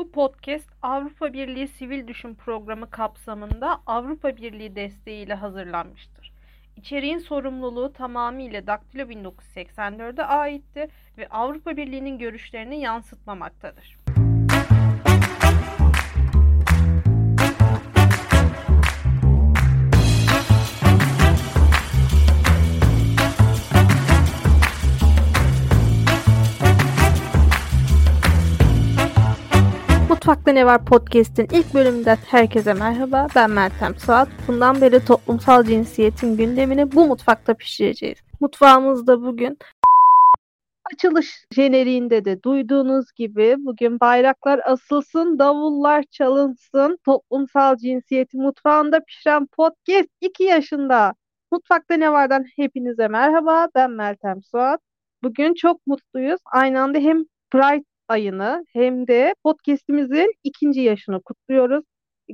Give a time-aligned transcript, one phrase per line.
[0.00, 6.32] Bu podcast Avrupa Birliği Sivil Düşün Programı kapsamında Avrupa Birliği desteğiyle hazırlanmıştır.
[6.76, 13.99] İçeriğin sorumluluğu tamamıyla Daktilo 1984'e aitti ve Avrupa Birliği'nin görüşlerini yansıtmamaktadır.
[30.30, 33.26] Mutfakta Ne Var podcast'in ilk bölümünden herkese merhaba.
[33.36, 34.28] Ben Meltem Suat.
[34.48, 38.18] Bundan beri toplumsal cinsiyetin gündemini bu mutfakta pişireceğiz.
[38.40, 39.58] Mutfağımızda bugün
[40.92, 46.98] açılış jeneriğinde de duyduğunuz gibi bugün bayraklar asılsın, davullar çalınsın.
[47.04, 51.14] Toplumsal cinsiyeti mutfağında pişiren podcast 2 yaşında.
[51.52, 53.68] Mutfakta Ne Var'dan hepinize merhaba.
[53.74, 54.80] Ben Meltem Suat.
[55.22, 56.40] Bugün çok mutluyuz.
[56.52, 61.84] Aynı anda hem Pride ayını hem de podcast'imizin ikinci yaşını kutluyoruz.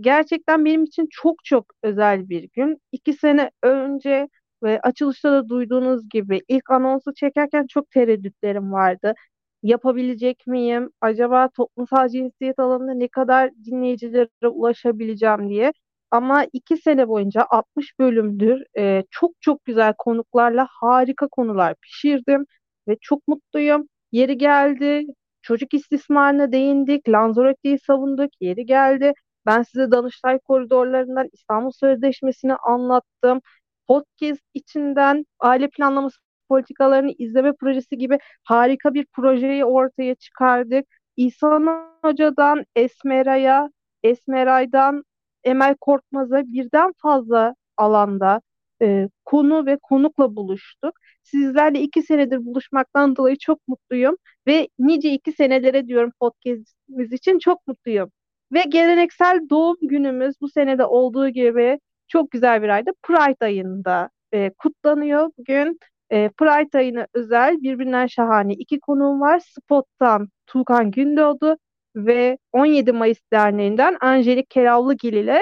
[0.01, 2.79] Gerçekten benim için çok çok özel bir gün.
[2.93, 4.29] İki sene önce
[4.63, 9.15] ve açılışta da duyduğunuz gibi ilk anonsu çekerken çok tereddütlerim vardı.
[9.63, 10.91] Yapabilecek miyim?
[11.01, 15.73] Acaba toplumsal cinsiyet alanında ne kadar dinleyicilere ulaşabileceğim diye.
[16.11, 22.47] Ama iki sene boyunca 60 bölümdür e, çok çok güzel konuklarla harika konular pişirdim
[22.89, 23.89] ve çok mutluyum.
[24.13, 25.07] Yeri geldi
[25.47, 29.13] Çocuk istismarına değindik, Lanzarotti'yi savunduk, yeri geldi.
[29.47, 33.41] Ben size Danıştay koridorlarından İstanbul Sözleşmesi'ni anlattım.
[33.89, 36.17] Podcast içinden aile planlaması
[36.49, 40.87] politikalarını izleme projesi gibi harika bir projeyi ortaya çıkardık.
[41.17, 43.71] İhsan Hoca'dan Esmera'ya,
[44.03, 45.03] Esmeray'dan
[45.45, 48.41] Emel Korkmaz'a birden fazla alanda
[48.83, 50.95] e, konu ve konukla buluştuk.
[51.23, 57.67] Sizlerle iki senedir buluşmaktan dolayı çok mutluyum ve nice iki senelere diyorum podcastimiz için çok
[57.67, 58.11] mutluyum.
[58.53, 64.51] Ve geleneksel doğum günümüz bu senede olduğu gibi çok güzel bir ayda Pride ayında e,
[64.59, 65.31] kutlanıyor.
[65.39, 65.79] Bugün
[66.11, 69.39] e, Pride ayına özel birbirinden şahane iki konuğum var.
[69.39, 71.57] Spot'tan Tuğkan Gündoğdu
[71.97, 75.41] ve 17 Mayıs Derneği'nden Angelik Keravlıgil ile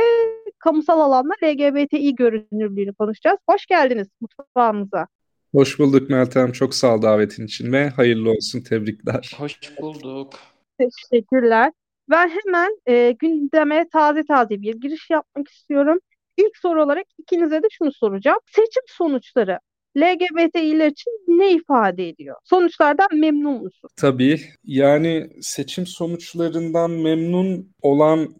[0.58, 3.38] kamusal alanda LGBTİ görünürlüğünü konuşacağız.
[3.50, 5.06] Hoş geldiniz mutfağımıza.
[5.54, 6.52] Hoş bulduk Meltem.
[6.52, 8.60] Çok sağ ol davetin için ve hayırlı olsun.
[8.60, 9.32] Tebrikler.
[9.38, 10.32] Hoş bulduk.
[10.78, 11.72] Teşekkürler.
[12.10, 15.98] Ben hemen e, gündeme taze taze bir giriş yapmak istiyorum.
[16.36, 18.38] İlk soru olarak ikinize de şunu soracağım.
[18.46, 19.58] Seçim sonuçları
[19.96, 22.36] LGBTİ'ler için ne ifade ediyor?
[22.44, 23.90] Sonuçlardan memnun musun?
[23.96, 24.40] Tabii.
[24.64, 28.34] Yani seçim sonuçlarından memnun olan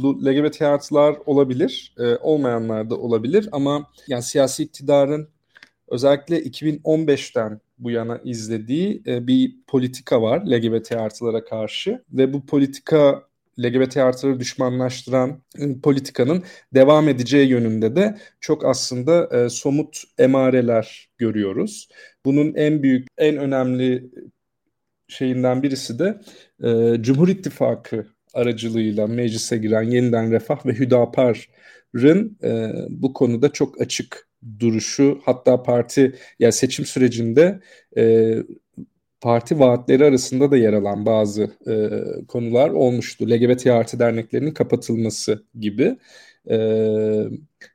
[0.00, 5.28] LGBT artılar olabilir, e, olmayanlar da olabilir ama yani siyasi iktidarın
[5.88, 13.22] özellikle 2015'ten bu yana izlediği e, bir politika var LGBT artılara karşı ve bu politika
[13.58, 16.42] LGBT artıları düşmanlaştıran e, politikanın
[16.74, 21.88] devam edeceği yönünde de çok aslında e, somut emareler görüyoruz.
[22.24, 24.10] Bunun en büyük, en önemli
[25.08, 26.20] şeyinden birisi de
[26.64, 34.28] e, Cumhur İttifakı aracılığıyla meclise giren Yeniden Refah ve Hüdapar'ın e, bu konuda çok açık
[34.58, 37.60] duruşu hatta parti yani seçim sürecinde
[37.96, 38.34] e,
[39.22, 41.90] parti vaatleri arasında da yer alan bazı e,
[42.28, 43.30] konular olmuştu.
[43.30, 45.96] LGBT artı derneklerinin kapatılması gibi.
[46.50, 46.56] E,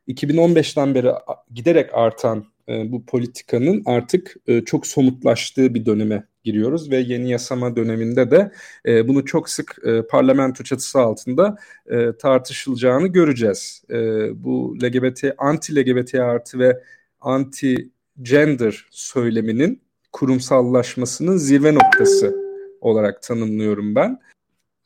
[0.07, 1.11] 2015'ten beri
[1.53, 7.75] giderek artan e, bu politikanın artık e, çok somutlaştığı bir döneme giriyoruz ve yeni yasama
[7.75, 8.51] döneminde de
[8.85, 11.57] e, bunu çok sık e, parlamento çatısı altında
[11.91, 13.83] e, tartışılacağını göreceğiz.
[13.89, 13.95] E,
[14.43, 16.81] bu LGBT, anti-LGBT artı ve
[17.21, 19.86] anti-gender söyleminin
[20.17, 22.35] kurumsallaşmasının zirve noktası
[22.81, 24.19] olarak tanımlıyorum ben.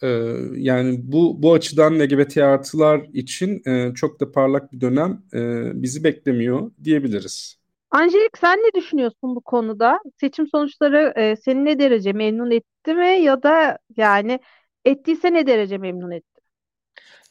[0.03, 0.07] Ee,
[0.55, 5.39] yani bu bu açıdan LGBT artılar için e, çok da parlak bir dönem e,
[5.81, 7.57] bizi beklemiyor diyebiliriz.
[7.91, 9.99] Angelik sen ne düşünüyorsun bu konuda?
[10.19, 14.39] Seçim sonuçları e, seni ne derece memnun etti mi ya da yani
[14.85, 16.41] ettiyse ne derece memnun etti?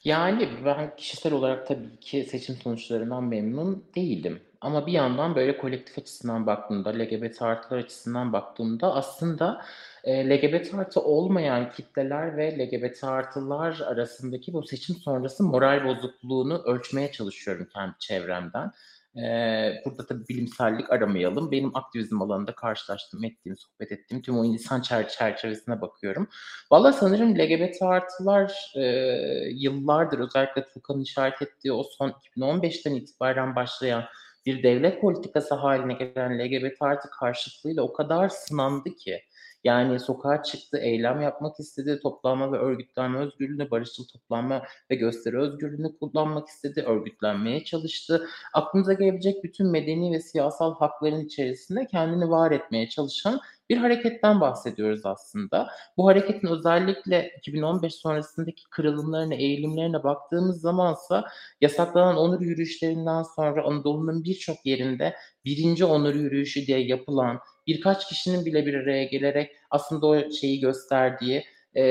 [0.05, 4.41] Yani ben kişisel olarak tabii ki seçim sonuçlarından memnun değilim.
[4.61, 9.65] Ama bir yandan böyle kolektif açısından baktığımda, LGBT artılar açısından baktığımda aslında
[10.05, 17.13] e, LGBT artı olmayan kitleler ve LGBT artılar arasındaki bu seçim sonrası moral bozukluğunu ölçmeye
[17.13, 18.73] çalışıyorum kendi çevremden.
[19.17, 21.51] Ee, burada tabii bilimsellik aramayalım.
[21.51, 26.29] Benim aktivizm alanında karşılaştığım, ettiğim, sohbet ettiğim tüm o insan çerçevesine bakıyorum.
[26.71, 28.83] Valla sanırım LGBT artılar e,
[29.55, 34.05] yıllardır özellikle Tuğkan'ın işaret ettiği o son 2015'ten itibaren başlayan
[34.47, 39.23] bir devlet politikası haline gelen LGBT artı karşıtlığıyla o kadar sınandı ki
[39.65, 45.99] Yani sokağa çıktı, eylem yapmak istedi, toplanma ve örgütlenme özgürlüğünü, barışçıl toplanma ve gösteri özgürlüğünü
[45.99, 48.27] kullanmak istedi, örgütlenmeye çalıştı.
[48.55, 53.41] Aklımıza gelebilecek bütün medeni ve siyasal hakların içerisinde kendini var etmeye çalışan
[53.71, 55.69] bir hareketten bahsediyoruz aslında.
[55.97, 61.25] Bu hareketin özellikle 2015 sonrasındaki kırılımlarına, eğilimlerine baktığımız zamansa
[61.61, 65.15] yasaklanan onur yürüyüşlerinden sonra Anadolu'nun birçok yerinde
[65.45, 71.45] birinci onur yürüyüşü diye yapılan birkaç kişinin bile bir araya gelerek aslında o şeyi gösterdiği
[71.75, 71.85] e,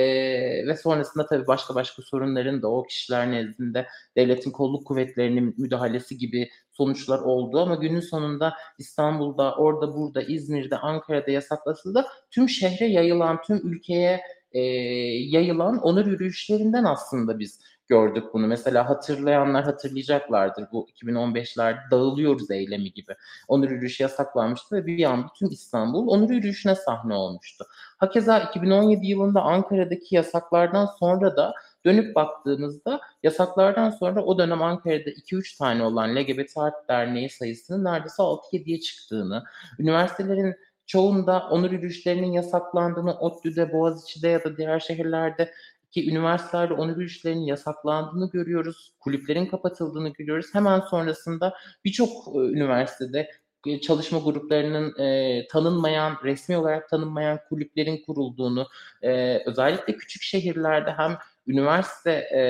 [0.68, 3.88] ve sonrasında tabii başka başka sorunların da o kişiler nezdinde
[4.18, 7.60] devletin kolluk kuvvetlerinin müdahalesi gibi sonuçlar oldu.
[7.60, 14.22] Ama günün sonunda İstanbul'da, orada, burada, İzmir'de, Ankara'da yasaklası da tüm şehre yayılan, tüm ülkeye
[14.52, 14.60] e,
[15.30, 18.47] yayılan onur yürüyüşlerinden aslında biz gördük bunu.
[18.47, 23.15] Mesela hatırlayanlar hatırlayacaklardır bu 2015'lerde dağılıyoruz eylemi gibi.
[23.47, 27.65] Onur yürüyüşü yasaklanmıştı ve bir anda tüm İstanbul onur yürüyüşüne sahne olmuştu.
[27.97, 31.53] Hakeza 2017 yılında Ankara'daki yasaklardan sonra da
[31.86, 38.24] dönüp baktığımızda yasaklardan sonra o dönem Ankara'da 2-3 tane olan LGBT Art Derneği sayısının neredeyse
[38.24, 39.44] 6-7'ye çıktığını,
[39.80, 40.56] üniversitelerin
[40.86, 45.51] çoğunda onur yürüyüşlerinin yasaklandığını, ODTÜ'de, Boğaziçi'de ya da diğer şehirlerde
[45.91, 50.47] ki üniversitelerde onur yürüyüşlerinin yasaklandığını görüyoruz, kulüplerin kapatıldığını görüyoruz.
[50.53, 51.53] Hemen sonrasında
[51.86, 53.30] birçok e, üniversitede
[53.65, 58.68] e, çalışma gruplarının e, tanınmayan, resmi olarak tanınmayan kulüplerin kurulduğunu,
[59.01, 61.18] e, özellikle küçük şehirlerde hem
[61.50, 62.42] üniversite e,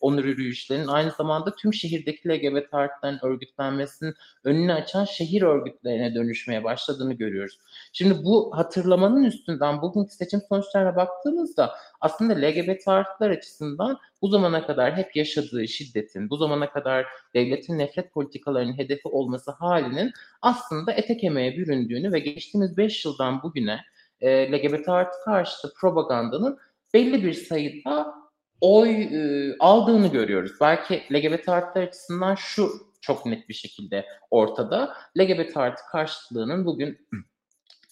[0.00, 4.14] onur yürüyüşlerinin aynı zamanda tüm şehirdeki LGBT artıların örgütlenmesinin
[4.44, 7.58] önünü açan şehir örgütlerine dönüşmeye başladığını görüyoruz.
[7.92, 14.96] Şimdi bu hatırlamanın üstünden bugünkü seçim sonuçlarına baktığımızda aslında LGBT artılar açısından bu zamana kadar
[14.96, 21.56] hep yaşadığı şiddetin, bu zamana kadar devletin nefret politikalarının hedefi olması halinin aslında ete kemiğe
[21.56, 23.80] büründüğünü ve geçtiğimiz 5 yıldan bugüne
[24.20, 26.58] e, LGBT artı karşıtı propagandanın
[26.94, 28.14] belli bir sayıda
[28.60, 30.52] oy e, aldığını görüyoruz.
[30.60, 34.94] Belki LGBT artılar açısından şu çok net bir şekilde ortada.
[35.18, 37.08] LGBT artı karşıtlığının bugün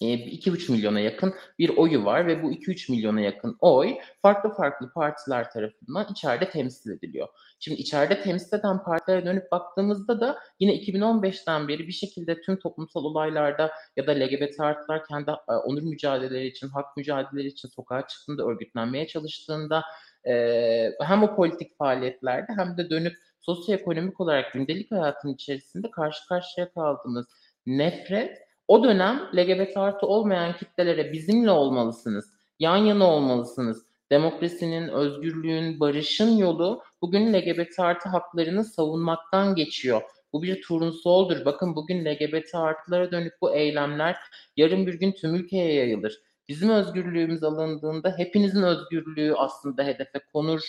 [0.01, 4.93] 2,5 e, milyona yakın bir oyu var ve bu 2-3 milyona yakın oy farklı farklı
[4.93, 7.27] partiler tarafından içeride temsil ediliyor.
[7.59, 13.03] Şimdi içeride temsil eden partilere dönüp baktığımızda da yine 2015'ten beri bir şekilde tüm toplumsal
[13.03, 18.43] olaylarda ya da LGBT artılar kendi e, onur mücadeleleri için, hak mücadeleleri için sokağa çıktığında,
[18.43, 19.83] örgütlenmeye çalıştığında
[20.27, 20.33] e,
[21.01, 27.27] hem o politik faaliyetlerde hem de dönüp sosyoekonomik olarak gündelik hayatın içerisinde karşı karşıya kaldığımız
[27.65, 33.85] nefret o dönem LGBT artı olmayan kitlelere bizimle olmalısınız, yan yana olmalısınız.
[34.11, 40.01] Demokrasinin, özgürlüğün, barışın yolu bugün LGBT artı haklarını savunmaktan geçiyor.
[40.33, 41.45] Bu bir turnsoldur.
[41.45, 44.17] Bakın bugün LGBT artılara dönük bu eylemler
[44.57, 46.21] yarın bir gün tüm ülkeye yayılır.
[46.47, 50.61] Bizim özgürlüğümüz alındığında hepinizin özgürlüğü aslında hedefe konur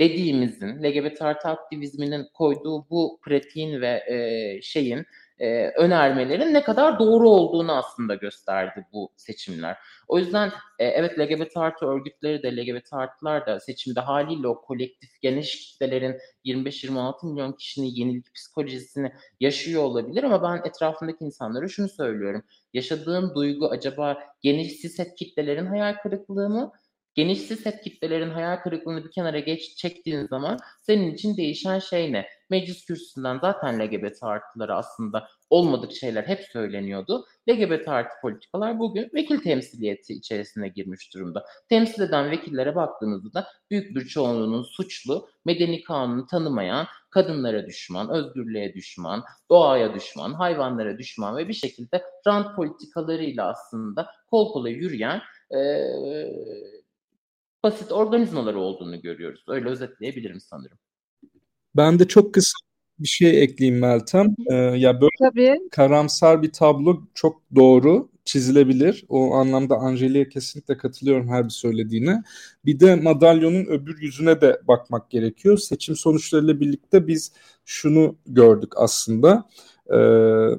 [0.00, 5.06] dediğimizin, LGBT artı aktivizminin koyduğu bu pratiğin ve e, şeyin
[5.38, 9.76] e, önermelerin ne kadar doğru olduğunu aslında gösterdi bu seçimler.
[10.08, 15.20] O yüzden e, evet LGBT artı örgütleri de LGBT artılar da seçimde haliyle o kolektif
[15.22, 22.42] geniş kitlelerin 25-26 milyon kişinin yenilik psikolojisini yaşıyor olabilir ama ben etrafındaki insanlara şunu söylüyorum.
[22.74, 26.72] Yaşadığın duygu acaba geniş siset kitlelerin hayal kırıklığı mı?
[27.14, 32.26] Geniş siset kitlelerin hayal kırıklığını bir kenara geç çektiğin zaman senin için değişen şey ne?
[32.50, 37.24] Meclis kürsüsünden zaten LGBT artıları aslında olmadık şeyler hep söyleniyordu.
[37.50, 41.44] LGBT artı politikalar bugün vekil temsiliyeti içerisine girmiş durumda.
[41.68, 48.74] Temsil eden vekillere baktığınızda da büyük bir çoğunluğunun suçlu, medeni kanunu tanımayan, kadınlara düşman, özgürlüğe
[48.74, 55.22] düşman, doğaya düşman, hayvanlara düşman ve bir şekilde rant politikalarıyla aslında kol kola yürüyen
[55.54, 56.81] ee,
[57.62, 59.44] basit organizmalar olduğunu görüyoruz.
[59.48, 60.78] Öyle özetleyebilirim sanırım.
[61.76, 62.58] Ben de çok kısa
[62.98, 64.34] bir şey ekleyeyim Meltem.
[64.50, 65.68] Ee, ya böyle Tabii.
[65.70, 69.04] karamsar bir tablo çok doğru çizilebilir.
[69.08, 72.22] O anlamda Angelik'e kesinlikle katılıyorum her bir söylediğine.
[72.64, 75.58] Bir de madalyonun öbür yüzüne de bakmak gerekiyor.
[75.58, 77.32] Seçim sonuçlarıyla birlikte biz
[77.64, 79.48] şunu gördük aslında.
[79.90, 79.96] Ee,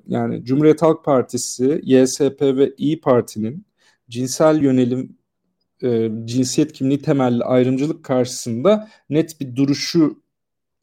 [0.07, 3.65] yani Cumhuriyet Halk Partisi, YSP ve İyi Parti'nin
[4.09, 5.17] cinsel yönelim
[5.83, 10.23] e, cinsiyet kimliği temelli ayrımcılık karşısında net bir duruşu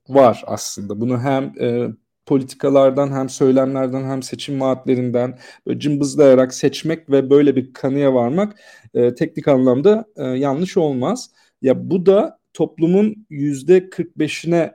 [0.08, 1.00] var aslında.
[1.00, 1.88] Bunu hem e,
[2.26, 8.60] politikalardan hem söylemlerden hem seçim vaatlerinden böyle cımbızlayarak seçmek ve böyle bir kanıya varmak
[8.94, 11.30] e, teknik anlamda e, yanlış olmaz.
[11.62, 14.74] Ya bu da toplumun yüzde 45'ine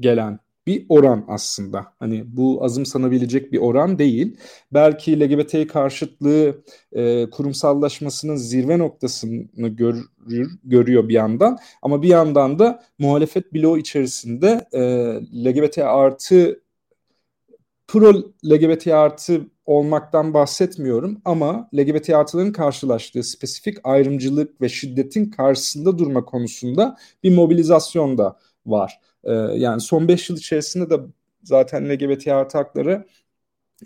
[0.00, 1.86] gelen bir oran aslında.
[1.98, 4.36] Hani bu azımsanabilecek bir oran değil.
[4.72, 10.04] Belki LGBT karşıtlığı e, kurumsallaşmasının zirve noktasını görür,
[10.64, 11.58] görüyor bir yandan.
[11.82, 14.80] Ama bir yandan da muhalefet bloğu içerisinde e,
[15.44, 16.60] LGBT artı
[17.88, 18.12] pro
[18.44, 26.96] LGBT artı olmaktan bahsetmiyorum ama LGBT artıların karşılaştığı spesifik ayrımcılık ve şiddetin karşısında durma konusunda
[27.22, 29.00] bir mobilizasyon da var.
[29.26, 31.00] Ee, yani son 5 yıl içerisinde de
[31.42, 33.06] zaten LGBT artı hakları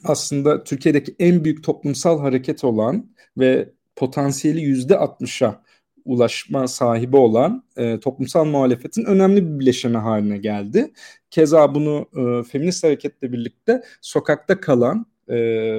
[0.05, 5.63] aslında Türkiye'deki en büyük toplumsal hareket olan ve potansiyeli yüzde 60'a
[6.05, 10.93] ulaşma sahibi olan e, toplumsal muhalefetin önemli bir bileşeni haline geldi.
[11.31, 15.35] Keza bunu e, feminist hareketle birlikte sokakta kalan e,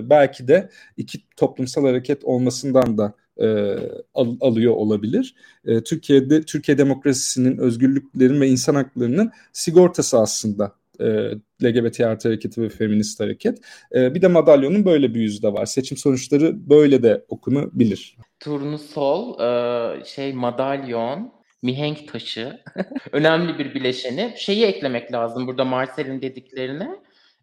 [0.10, 3.78] belki de iki toplumsal hareket olmasından da e,
[4.14, 5.36] al, alıyor olabilir.
[5.66, 11.32] E, Türkiye'de Türkiye demokrasisinin, özgürlüklerin ve insan haklarının sigortası aslında e,
[11.64, 13.60] LGBT artı hareketi ve feminist hareket.
[13.96, 15.66] E, bir de madalyonun böyle bir yüzü de var.
[15.66, 18.18] Seçim sonuçları böyle de okunabilir.
[18.40, 22.60] Turnusol, e, şey madalyon, mihenk taşı
[23.12, 24.34] önemli bir bileşeni.
[24.38, 26.90] Şeyi eklemek lazım burada Marcel'in dediklerine.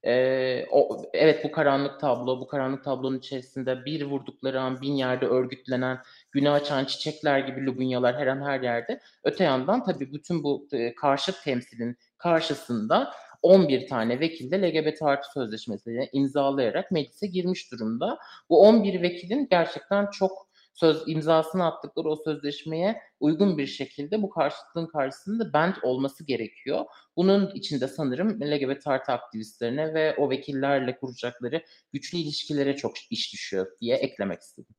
[0.05, 5.27] Ee, o, evet bu karanlık tablo, bu karanlık tablonun içerisinde bir vurdukları an bin yerde
[5.27, 5.99] örgütlenen,
[6.33, 9.01] güne açan çiçekler gibi lubunyalar her an her yerde.
[9.25, 13.13] Öte yandan tabii bütün bu e, karşıt temsilin karşısında
[13.43, 18.19] 11 tane vekil de LGBT artı sözleşmesini imzalayarak meclise girmiş durumda.
[18.49, 20.48] Bu 11 vekilin gerçekten çok
[20.81, 26.85] söz imzasını attıkları o sözleşmeye uygun bir şekilde bu karşıtlığın karşısında bent olması gerekiyor.
[27.17, 33.67] Bunun içinde sanırım LGBT artı aktivistlerine ve o vekillerle kuracakları güçlü ilişkilere çok iş düşüyor
[33.81, 34.75] diye eklemek istedim.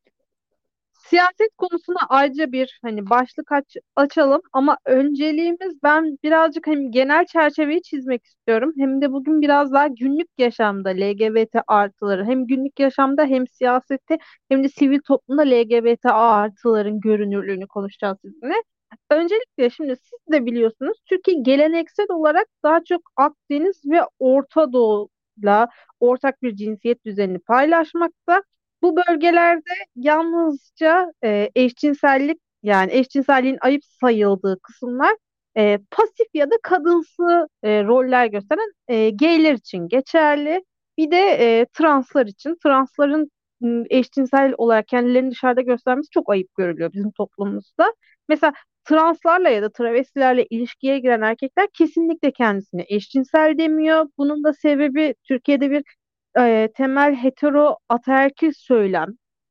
[1.09, 7.81] Siyaset konusuna ayrıca bir hani başlık aç, açalım ama önceliğimiz ben birazcık hem genel çerçeveyi
[7.81, 13.47] çizmek istiyorum hem de bugün biraz daha günlük yaşamda LGBT artıları hem günlük yaşamda hem
[13.47, 14.17] siyasette
[14.49, 18.53] hem de sivil toplumda LGBT artıların görünürlüğünü konuşacağız sizinle.
[19.09, 26.41] Öncelikle şimdi siz de biliyorsunuz Türkiye geleneksel olarak daha çok Akdeniz ve Orta Doğu'la ortak
[26.43, 28.43] bir cinsiyet düzenini paylaşmakta.
[28.81, 35.15] Bu bölgelerde yalnızca e, eşcinsellik yani eşcinselliğin ayıp sayıldığı kısımlar
[35.57, 40.63] e, pasif ya da kadınsı e, roller gösteren e, gayler için geçerli.
[40.97, 42.55] Bir de e, translar için.
[42.63, 43.31] Transların
[43.89, 47.93] eşcinsel olarak kendilerini dışarıda göstermesi çok ayıp görülüyor bizim toplumumuzda.
[48.29, 54.05] Mesela translarla ya da travestilerle ilişkiye giren erkekler kesinlikle kendisine eşcinsel demiyor.
[54.17, 55.83] Bunun da sebebi Türkiye'de bir
[56.39, 59.07] e, temel hetero ataerkil söylem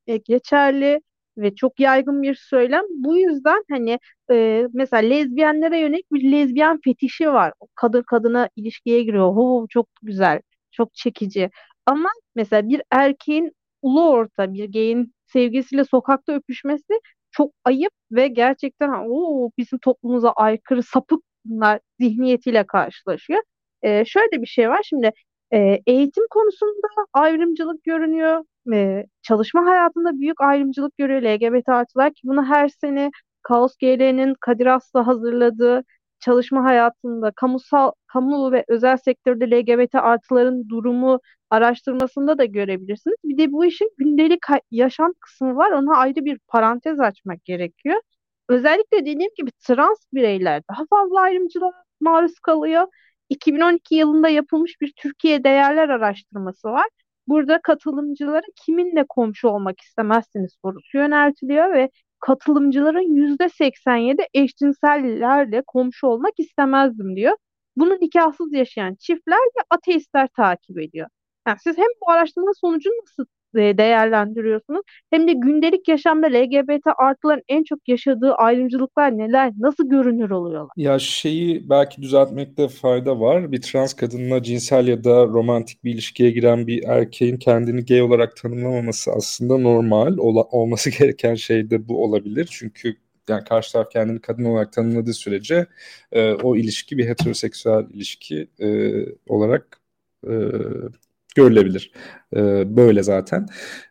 [0.06, 1.00] e, geçerli
[1.38, 2.84] ve çok yaygın bir söylem.
[2.90, 3.98] Bu yüzden hani
[4.30, 7.52] e, mesela lezbiyenlere yönelik bir lezbiyen fetişi var.
[7.74, 9.28] Kadın kadına ilişkiye giriyor.
[9.34, 11.50] Ho, çok güzel, çok çekici.
[11.86, 18.90] Ama mesela bir erkeğin ulu orta bir geyin sevgisiyle sokakta öpüşmesi çok ayıp ve gerçekten
[19.10, 23.42] o bizim toplumumuza aykırı sapık bunlar zihniyetiyle karşılaşıyor.
[23.82, 25.10] Ee, şöyle bir şey var şimdi
[25.52, 28.44] e, eğitim konusunda ayrımcılık görünüyor.
[28.74, 33.10] E, çalışma hayatında büyük ayrımcılık görüyor LGBT artılar ki bunu her sene
[33.42, 35.82] Kaos GL'nin Kadir Aslı hazırladığı
[36.20, 43.16] çalışma hayatında kamusal kamu ve özel sektörde LGBT artıların durumu araştırmasında da görebilirsiniz.
[43.24, 44.40] Bir de bu işin gündelik
[44.70, 45.70] yaşam kısmı var.
[45.72, 48.00] Ona ayrı bir parantez açmak gerekiyor.
[48.48, 52.86] Özellikle dediğim gibi trans bireyler daha fazla ayrımcılığa maruz kalıyor
[53.28, 56.86] 2012 yılında yapılmış bir Türkiye Değerler Araştırması var.
[57.28, 67.16] Burada katılımcılara kiminle komşu olmak istemezsiniz sorusu yöneltiliyor ve katılımcıların %87 eşcinsellerle komşu olmak istemezdim
[67.16, 67.36] diyor.
[67.76, 71.08] Bunu nikahsız yaşayan çiftler ve ateistler takip ediyor.
[71.48, 73.24] Yani siz hem bu araştırma sonucunu nasıl
[73.56, 74.80] e, değerlendiriyorsunuz?
[75.10, 79.52] Hem de gündelik yaşamda LGBT artıların en çok yaşadığı ayrımcılıklar neler?
[79.58, 80.70] Nasıl görünür oluyorlar?
[80.76, 83.52] Ya şeyi belki düzeltmekte fayda var.
[83.52, 88.36] Bir trans kadınla cinsel ya da romantik bir ilişkiye giren bir erkeğin kendini gay olarak
[88.36, 90.18] tanımlamaması aslında normal.
[90.18, 92.48] Ola, olması gereken şey de bu olabilir.
[92.50, 92.96] Çünkü
[93.28, 95.66] yani karşı taraf kendini kadın olarak tanımladığı sürece
[96.12, 98.92] e, o ilişki bir heteroseksüel ilişki e,
[99.26, 99.80] olarak
[100.26, 100.32] e,
[101.38, 101.92] görülebilir.
[102.36, 102.40] E,
[102.76, 103.46] böyle zaten.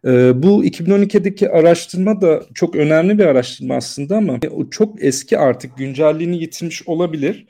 [0.06, 4.39] E, bu 2012'deki araştırma da çok önemli bir araştırma aslında ama
[4.72, 7.48] çok eski artık güncelliğini yitirmiş olabilir.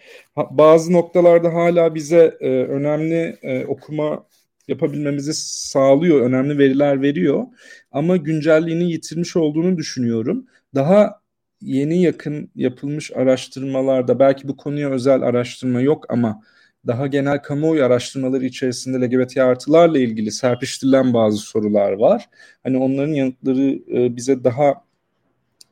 [0.51, 4.25] Bazı noktalarda hala bize e, önemli e, okuma
[4.68, 7.44] yapabilmemizi sağlıyor, önemli veriler veriyor.
[7.92, 10.46] Ama güncelliğini yitirmiş olduğunu düşünüyorum.
[10.75, 11.22] Daha
[11.62, 16.42] yeni yakın yapılmış araştırmalarda belki bu konuya özel araştırma yok ama
[16.88, 22.29] daha genel kamuoyu araştırmaları içerisinde LGBT artılarla ilgili serpiştirilen bazı sorular var.
[22.63, 24.74] Hani onların yanıtları e, bize daha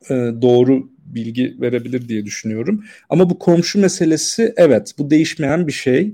[0.09, 2.83] e, doğru bilgi verebilir diye düşünüyorum.
[3.09, 6.13] Ama bu komşu meselesi evet bu değişmeyen bir şey.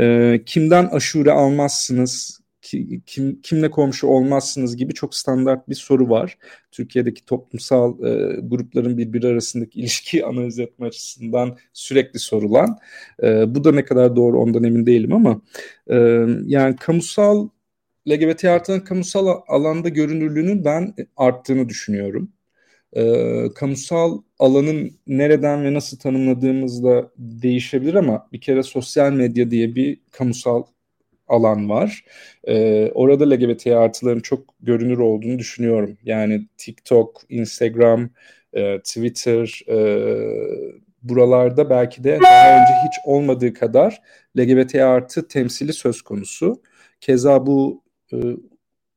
[0.00, 2.39] E, kimden aşure almazsınız,
[3.06, 6.38] kim kimle komşu olmazsınız gibi çok standart bir soru var.
[6.70, 12.78] Türkiye'deki toplumsal e, grupların birbiri arasındaki ilişki analiz etme açısından sürekli sorulan.
[13.22, 15.40] E, bu da ne kadar doğru ondan emin değilim ama
[15.90, 15.96] e,
[16.46, 17.48] yani kamusal
[18.08, 22.32] LGBT artan kamusal alanda görünürlüğünün ben arttığını düşünüyorum.
[22.96, 23.04] E,
[23.54, 30.62] kamusal alanın nereden ve nasıl tanımladığımızda değişebilir ama bir kere sosyal medya diye bir kamusal
[31.30, 32.04] alan var.
[32.44, 35.98] E, orada LGBT artıların çok görünür olduğunu düşünüyorum.
[36.04, 38.10] Yani TikTok, Instagram,
[38.52, 39.78] e, Twitter e,
[41.02, 44.02] buralarda belki de daha önce hiç olmadığı kadar
[44.38, 46.62] LGBT artı temsili söz konusu.
[47.00, 47.82] Keza bu
[48.12, 48.16] e,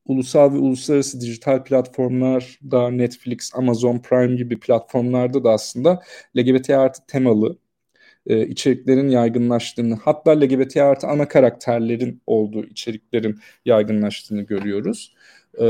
[0.06, 6.02] ulusal ve uluslararası dijital platformlar da Netflix, Amazon Prime gibi platformlarda da aslında
[6.38, 7.58] LGBT artı temalı
[8.27, 15.13] e, içeriklerin yaygınlaştığını hatta LGBT artı ana karakterlerin olduğu içeriklerin yaygınlaştığını görüyoruz.
[15.60, 15.65] E,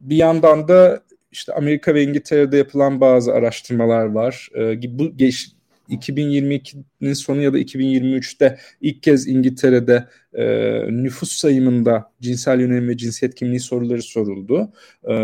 [0.00, 4.48] bir yandan da işte Amerika ve İngiltere'de yapılan bazı araştırmalar var.
[4.58, 5.48] E, bu geç,
[5.88, 10.44] 2022'nin sonu ya da 2023'te ilk kez İngiltere'de e,
[10.90, 14.72] nüfus sayımında cinsel yönelim ve cinsiyet kimliği soruları soruldu.
[15.08, 15.14] E,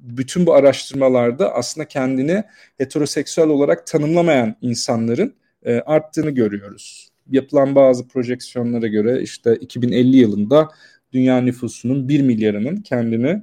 [0.00, 2.44] bütün bu araştırmalarda aslında kendini
[2.78, 7.08] heteroseksüel olarak tanımlamayan insanların e, arttığını görüyoruz.
[7.30, 10.68] Yapılan bazı projeksiyonlara göre işte 2050 yılında
[11.12, 13.42] dünya nüfusunun 1 milyarının kendini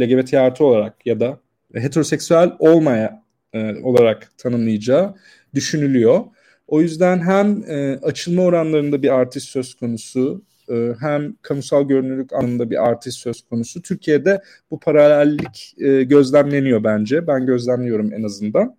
[0.00, 1.40] LGBT artı olarak ya da
[1.74, 5.14] heteroseksüel olmaya e, olarak tanımlayacağı
[5.54, 6.20] düşünülüyor.
[6.66, 12.70] O yüzden hem e, açılma oranlarında bir artış söz konusu e, hem kamusal görünürlük anlamında
[12.70, 13.82] bir artış söz konusu.
[13.82, 17.26] Türkiye'de bu paralellik e, gözlemleniyor bence.
[17.26, 18.76] Ben gözlemliyorum en azından.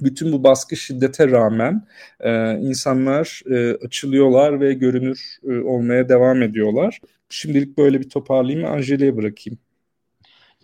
[0.00, 1.86] Bütün bu baskı şiddete rağmen
[2.20, 7.00] e, insanlar e, açılıyorlar ve görünür olmaya devam ediyorlar.
[7.28, 9.58] Şimdilik böyle bir toparlayayım Anjeli'ye bırakayım.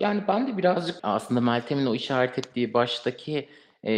[0.01, 3.49] Yani ben de birazcık aslında Meltem'in o işaret ettiği baştaki
[3.85, 3.93] e,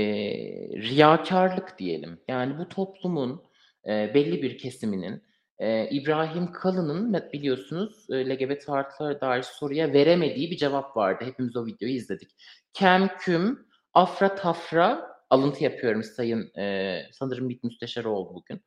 [0.77, 2.19] riyakarlık diyelim.
[2.29, 3.43] Yani bu toplumun
[3.87, 5.23] e, belli bir kesiminin
[5.63, 11.25] e, İbrahim Kalın'ın biliyorsunuz e, LGBT artılara dair soruya veremediği bir cevap vardı.
[11.25, 12.31] Hepimiz o videoyu izledik.
[12.73, 18.63] Kem küm, afra tafra alıntı yapıyorum sayın e, sanırım MİT müsteşarı oldu bugün.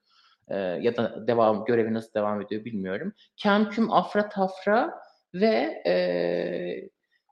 [0.47, 3.13] E, ya da devam görevi nasıl devam ediyor bilmiyorum.
[3.37, 4.99] Kem küm, afra tafra
[5.33, 5.93] ve e,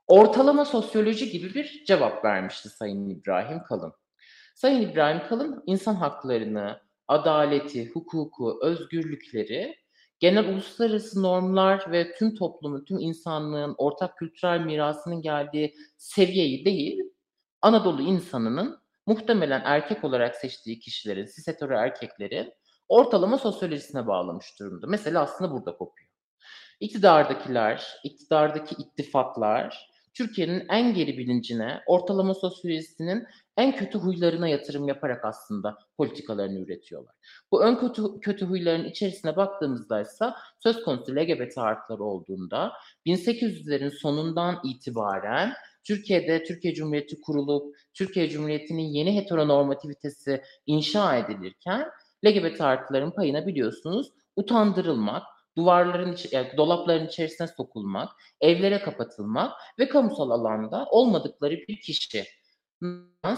[0.06, 3.92] ortalama sosyoloji gibi bir cevap vermişti Sayın İbrahim Kalın.
[4.54, 9.76] Sayın İbrahim Kalın insan haklarını, adaleti, hukuku, özgürlükleri
[10.18, 17.00] genel uluslararası normlar ve tüm toplumun, tüm insanlığın ortak kültürel mirasının geldiği seviyeyi değil,
[17.62, 22.52] Anadolu insanının muhtemelen erkek olarak seçtiği kişilerin, cis erkeklerin
[22.88, 24.86] ortalama sosyolojisine bağlamış durumda.
[24.86, 26.08] Mesela aslında burada kopuyor.
[26.80, 35.78] İktidardakiler, iktidardaki ittifaklar Türkiye'nin en geri bilincine, ortalama sosyolojisinin en kötü huylarına yatırım yaparak aslında
[35.96, 37.14] politikalarını üretiyorlar.
[37.52, 40.30] Bu ön kötü, kötü huyların içerisine baktığımızda ise
[40.62, 42.72] söz konusu LGBT artıları olduğunda
[43.06, 45.52] 1800'lerin sonundan itibaren
[45.84, 51.88] Türkiye'de Türkiye Cumhuriyeti kurulup Türkiye Cumhuriyeti'nin yeni heteronormativitesi inşa edilirken
[52.26, 55.22] LGBT artıların payına biliyorsunuz utandırılmak,
[55.56, 58.08] duvarların, yani dolapların içerisine sokulmak,
[58.40, 62.08] evlere kapatılmak ve kamusal alanda olmadıkları bir kişi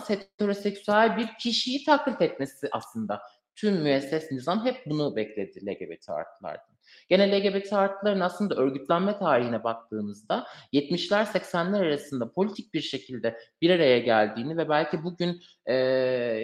[0.08, 3.22] heteroseksüel bir kişiyi taklit etmesi aslında.
[3.54, 6.75] Tüm müesses nizam hep bunu bekledi LGBT artılardan.
[7.08, 13.98] Gene LGBT artıların aslında örgütlenme tarihine baktığımızda 70'ler 80'ler arasında politik bir şekilde bir araya
[13.98, 15.74] geldiğini ve belki bugün e,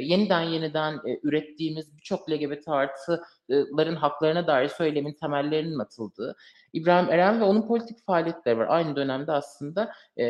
[0.00, 6.36] yeniden yeniden e, ürettiğimiz birçok LGBT artıların haklarına dair söylemin temellerinin atıldığı
[6.72, 8.66] İbrahim Eren ve onun politik faaliyetleri var.
[8.68, 10.26] Aynı dönemde aslında e,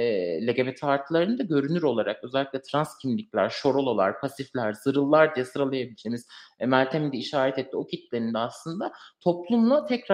[0.46, 6.28] LGBT artılarını da görünür olarak özellikle trans kimlikler, şorololar, pasifler, zırıllar diye sıralayabileceğimiz
[6.60, 10.11] e, Meltem'in de işaret etti o kitlenin de aslında toplumla tekrar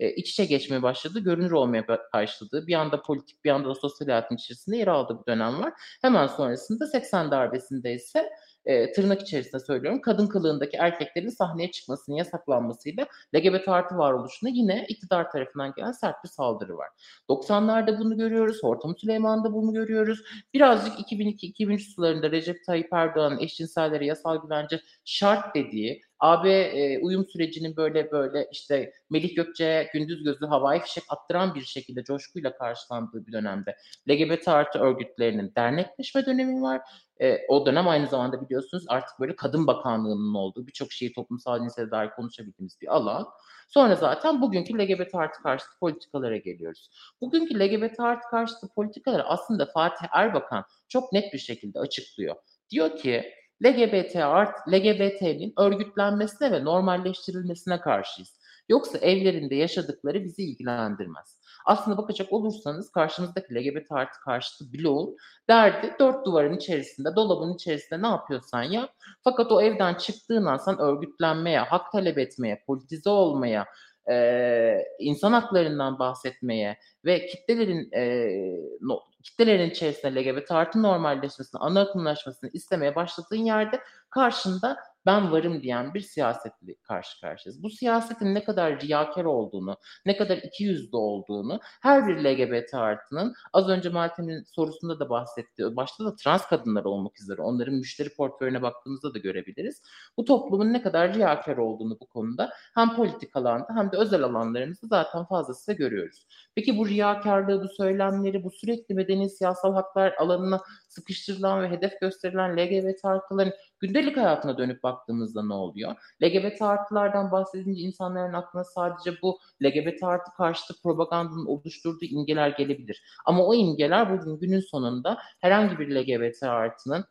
[0.00, 1.84] e, iç içe geçmeye başladı, görünür olmaya
[2.14, 2.64] başladı.
[2.66, 5.72] Bir anda politik, bir anda da sosyal hayatın içerisinde yer aldığı bir dönem var.
[6.02, 8.30] Hemen sonrasında 80 darbesinde ise
[8.64, 15.30] e, tırnak içerisinde söylüyorum kadın kılığındaki erkeklerin sahneye çıkmasının yasaklanmasıyla LGBT artı varoluşuna yine iktidar
[15.30, 16.88] tarafından gelen sert bir saldırı var.
[17.28, 18.62] 90'larda bunu görüyoruz.
[18.62, 20.22] Hortum Süleyman'da bunu görüyoruz.
[20.54, 27.76] Birazcık 2002-2003 sularında Recep Tayyip Erdoğan'ın eşcinsellere yasal güvence şart dediği AB e, uyum sürecinin
[27.76, 33.32] böyle böyle işte Melih Gökçe'ye gündüz gözü havai fişek attıran bir şekilde coşkuyla karşılandığı bir
[33.32, 33.76] dönemde
[34.10, 36.80] LGBT artı örgütlerinin dernekleşme dönemi var.
[37.20, 41.90] E, o dönem aynı zamanda biliyorsunuz artık böyle kadın bakanlığının olduğu birçok şeyi toplumsal cinsiyete
[41.90, 43.28] dair konuşabildiğimiz bir alan.
[43.68, 46.90] Sonra zaten bugünkü LGBT artı karşıtı politikalara geliyoruz.
[47.20, 52.36] Bugünkü LGBT artı karşıtı politikaları aslında Fatih Erbakan çok net bir şekilde açıklıyor.
[52.70, 58.40] Diyor ki LGBT art, LGBT'nin örgütlenmesine ve normalleştirilmesine karşıyız.
[58.68, 61.40] Yoksa evlerinde yaşadıkları bizi ilgilendirmez.
[61.66, 65.16] Aslında bakacak olursanız karşımızdaki LGBT artı karşıtı bloğun
[65.48, 68.90] derdi dört duvarın içerisinde, dolabın içerisinde ne yapıyorsan yap.
[69.24, 73.66] Fakat o evden çıktığın an sen örgütlenmeye, hak talep etmeye, politize olmaya,
[74.10, 78.32] e, insan haklarından bahsetmeye ve kitlelerin e,
[78.80, 85.94] no, kitlelerin içerisinde LGBT artı normalleşmesini, ana akımlaşmasını istemeye başladığın yerde karşında ben varım diyen
[85.94, 87.62] bir siyasetle karşı karşıyayız.
[87.62, 93.34] Bu siyasetin ne kadar riyakar olduğunu, ne kadar iki yüzlü olduğunu her bir LGBT artının
[93.52, 98.62] az önce Meltem'in sorusunda da bahsettiği, başta da trans kadınlar olmak üzere onların müşteri portföyüne
[98.62, 99.82] baktığımızda da görebiliriz.
[100.16, 104.86] Bu toplumun ne kadar riyakar olduğunu bu konuda hem politik alanda hem de özel alanlarımızda
[104.86, 106.26] zaten fazlasıyla görüyoruz.
[106.54, 112.56] Peki bu riyakarlığı, bu söylemleri, bu sürekli medeni siyasal haklar alanına sıkıştırılan ve hedef gösterilen
[112.56, 115.96] LGBT artıların gündelik hayatına dönüp baktığımızda ne oluyor?
[116.22, 123.02] LGBT artılardan bahsedince insanların aklına sadece bu LGBT artı karşıtı propagandanın oluşturduğu imgeler gelebilir.
[123.26, 127.04] Ama o imgeler bugün günün sonunda herhangi bir LGBT artının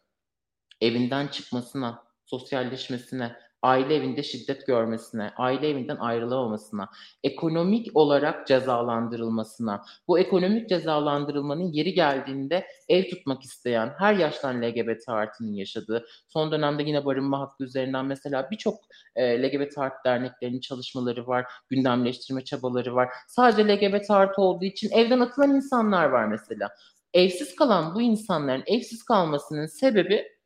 [0.81, 6.89] evinden çıkmasına, sosyalleşmesine, aile evinde şiddet görmesine, aile evinden ayrılamamasına,
[7.23, 15.53] ekonomik olarak cezalandırılmasına, bu ekonomik cezalandırılmanın yeri geldiğinde ev tutmak isteyen her yaştan LGBT artının
[15.53, 18.79] yaşadığı, son dönemde yine barınma hakkı üzerinden mesela birçok
[19.15, 23.09] e, LGBT artı derneklerinin çalışmaları var, gündemleştirme çabaları var.
[23.27, 26.69] Sadece LGBT artı olduğu için evden atılan insanlar var mesela.
[27.13, 30.38] Evsiz kalan bu insanların evsiz kalmasının sebebi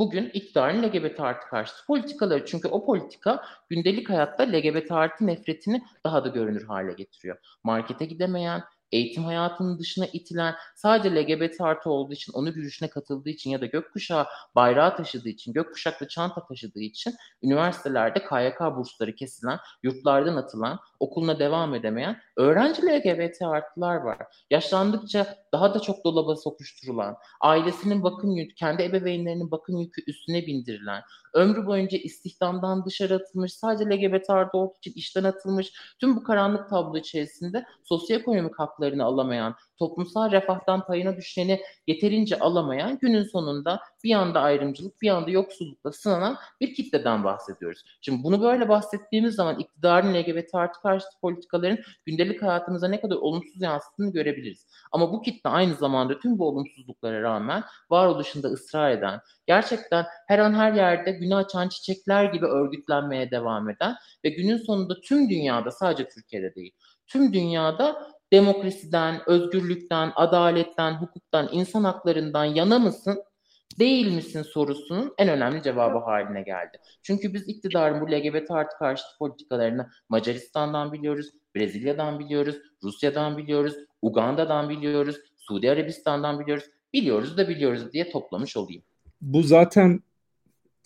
[0.00, 2.46] bugün iktidarın LGBT artı karşıtı politikaları.
[2.46, 7.36] Çünkü o politika gündelik hayatta LGBT artı nefretini daha da görünür hale getiriyor.
[7.64, 13.50] Markete gidemeyen, eğitim hayatının dışına itilen, sadece LGBT artı olduğu için, onur yürüyüşüne katıldığı için
[13.50, 20.36] ya da gökkuşağı bayrağı taşıdığı için, gökkuşaklı çanta taşıdığı için üniversitelerde KYK bursları kesilen, yurtlardan
[20.36, 24.18] atılan, okuluna devam edemeyen öğrenci LGBT artılar var.
[24.50, 31.02] Yaşlandıkça daha da çok dolaba sokuşturulan, ailesinin bakım yükü, kendi ebeveynlerinin bakım yükü üstüne bindirilen,
[31.34, 36.70] ömrü boyunca istihdamdan dışarı atılmış, sadece LGBT artı olduğu için işten atılmış, tüm bu karanlık
[36.70, 44.40] tablo içerisinde sosyoekonomik haklarını alamayan, toplumsal refahtan payına düşeni yeterince alamayan günün sonunda bir yanda
[44.40, 47.82] ayrımcılık bir yanda yoksullukla sınanan bir kitleden bahsediyoruz.
[48.00, 53.62] Şimdi bunu böyle bahsettiğimiz zaman iktidarın LGBT artı karşıtı politikaların gündelik hayatımıza ne kadar olumsuz
[53.62, 54.66] yansıttığını görebiliriz.
[54.92, 60.54] Ama bu kitle aynı zamanda tüm bu olumsuzluklara rağmen varoluşunda ısrar eden, gerçekten her an
[60.54, 66.08] her yerde günü açan çiçekler gibi örgütlenmeye devam eden ve günün sonunda tüm dünyada sadece
[66.08, 66.72] Türkiye'de değil,
[67.06, 73.22] tüm dünyada demokrasiden, özgürlükten, adaletten, hukuktan, insan haklarından yana mısın?
[73.78, 76.78] Değil misin sorusunun en önemli cevabı haline geldi.
[77.02, 84.68] Çünkü biz iktidarın bu LGBT artı karşıtı politikalarını Macaristan'dan biliyoruz, Brezilya'dan biliyoruz, Rusya'dan biliyoruz, Uganda'dan
[84.68, 88.82] biliyoruz, Suudi Arabistan'dan biliyoruz, biliyoruz da biliyoruz diye toplamış olayım.
[89.20, 90.02] Bu zaten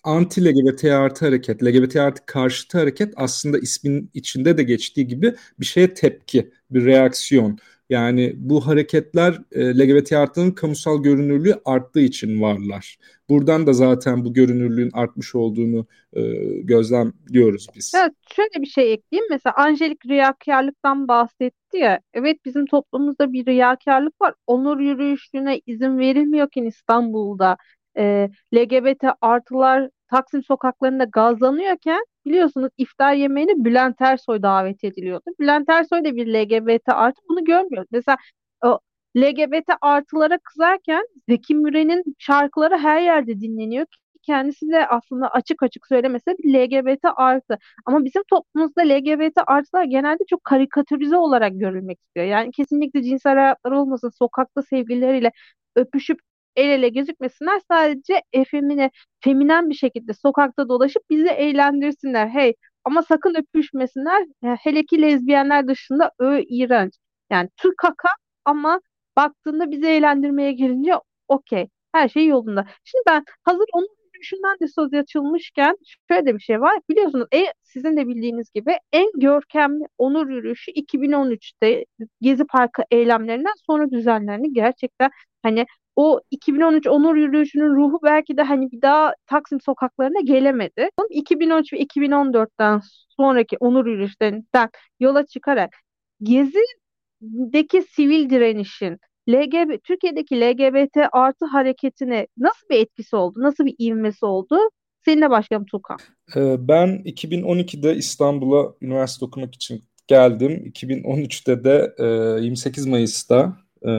[0.05, 5.65] anti LGBT artı hareket, LGBT artı karşıtı hareket aslında ismin içinde de geçtiği gibi bir
[5.65, 7.59] şeye tepki, bir reaksiyon.
[7.89, 12.97] Yani bu hareketler e, LGBT artının kamusal görünürlüğü arttığı için varlar.
[13.29, 16.21] Buradan da zaten bu görünürlüğün artmış olduğunu e,
[16.61, 17.93] gözlemliyoruz biz.
[17.95, 19.27] Evet, şöyle bir şey ekleyeyim.
[19.29, 21.99] Mesela Angelik riyakarlıktan bahsetti ya.
[22.13, 24.33] Evet bizim toplumumuzda bir riyakarlık var.
[24.47, 27.57] Onur yürüyüşüne izin verilmiyorken İstanbul'da
[27.97, 35.23] e, LGBT artılar Taksim sokaklarında gazlanıyorken biliyorsunuz iftar yemeğine Bülent Ersoy davet ediliyordu.
[35.39, 37.85] Bülent Ersoy da bir LGBT artı bunu görmüyor.
[37.91, 38.17] Mesela
[38.63, 38.79] o
[39.17, 43.85] LGBT artılara kızarken Zeki Müren'in şarkıları her yerde dinleniyor
[44.25, 47.57] kendisi de aslında açık açık söylemese LGBT artı.
[47.85, 52.25] Ama bizim toplumumuzda LGBT artılar genelde çok karikatürize olarak görülmek istiyor.
[52.25, 55.31] Yani kesinlikle cinsel hayatlar olmasın, sokakta sevgilileriyle
[55.75, 56.19] öpüşüp
[56.55, 57.61] el ele gözükmesinler.
[57.71, 62.27] Sadece efemine, feminen bir şekilde sokakta dolaşıp bizi eğlendirsinler.
[62.27, 64.25] Hey ama sakın öpüşmesinler.
[64.41, 66.93] Hele ki lezbiyenler dışında ö iğrenç.
[67.29, 68.09] Yani Türk kaka
[68.45, 68.79] ama
[69.17, 70.93] baktığında bizi eğlendirmeye gelince
[71.27, 71.69] okey.
[71.93, 72.65] Her şey yolunda.
[72.83, 75.77] Şimdi ben hazır onun yürüyüşünden de söz açılmışken
[76.11, 76.79] şöyle de bir şey var.
[76.89, 81.85] Biliyorsunuz e, sizin de bildiğiniz gibi en görkemli onur yürüyüşü 2013'te
[82.21, 84.53] Gezi Parkı eylemlerinden sonra düzenlendi.
[84.53, 85.09] Gerçekten
[85.43, 90.89] hani o 2013 onur yürüyüşünün ruhu belki de hani bir daha Taksim sokaklarına gelemedi.
[91.09, 92.81] 2013 ve 2014'ten
[93.17, 95.75] sonraki onur yürüyüşlerinden yola çıkarak
[96.23, 103.39] Gezi'deki sivil direnişin LGBT, Türkiye'deki LGBT artı hareketine nasıl bir etkisi oldu?
[103.39, 104.57] Nasıl bir ivmesi oldu?
[105.05, 105.97] Seninle başlayalım Tuğkan.
[106.35, 110.51] Ee, ben 2012'de İstanbul'a üniversite okumak için geldim.
[110.65, 111.95] 2013'te de
[112.41, 113.91] 28 e, Mayıs'ta e,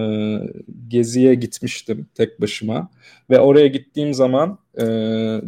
[0.89, 2.91] geziye gitmiştim tek başıma.
[3.31, 4.85] Ve oraya gittiğim zaman e,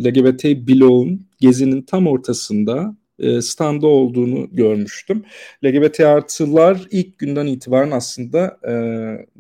[0.05, 5.24] LGBT bloğun gezinin tam ortasında e, standa olduğunu görmüştüm.
[5.64, 8.72] LGBT artılar ilk günden itibaren aslında e,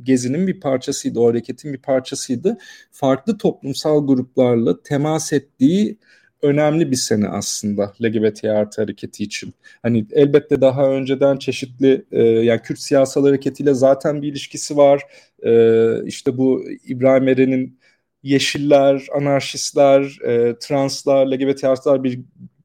[0.02, 2.58] Gezi'nin bir parçasıydı, o hareketin bir parçasıydı.
[2.92, 5.98] Farklı toplumsal gruplarla temas ettiği
[6.42, 9.54] önemli bir sene aslında LGBT artı hareketi için.
[9.82, 15.02] Hani elbette daha önceden çeşitli e, yani Kürt siyasal hareketiyle zaten bir ilişkisi var.
[15.42, 17.78] E, işte bu İbrahim Eren'in
[18.22, 22.20] Yeşiller, anarşistler, e, translar, LGBT artılar bir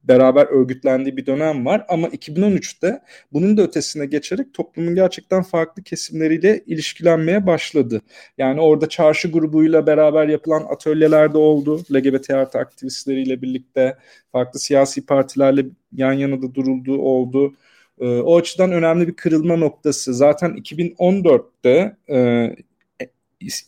[0.08, 1.84] beraber örgütlendiği bir dönem var.
[1.88, 8.00] Ama 2013'te bunun da ötesine geçerek toplumun gerçekten farklı kesimleriyle ilişkilenmeye başladı.
[8.38, 11.80] Yani orada çarşı grubuyla beraber yapılan atölyeler de oldu.
[11.94, 13.96] LGBT artı aktivistleriyle birlikte
[14.32, 17.54] farklı siyasi partilerle yan yana da durulduğu oldu.
[18.00, 20.14] Ee, o açıdan önemli bir kırılma noktası.
[20.14, 21.96] Zaten 2014'te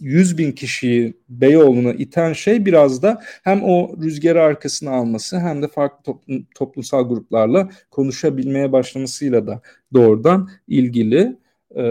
[0.01, 5.69] 100 bin kişiyi Beyoğlu'na iten şey biraz da hem o rüzgarı arkasına alması hem de
[5.69, 9.61] farklı toplum, toplumsal gruplarla konuşabilmeye başlamasıyla da
[9.95, 11.37] doğrudan ilgili.
[11.77, 11.83] Ee,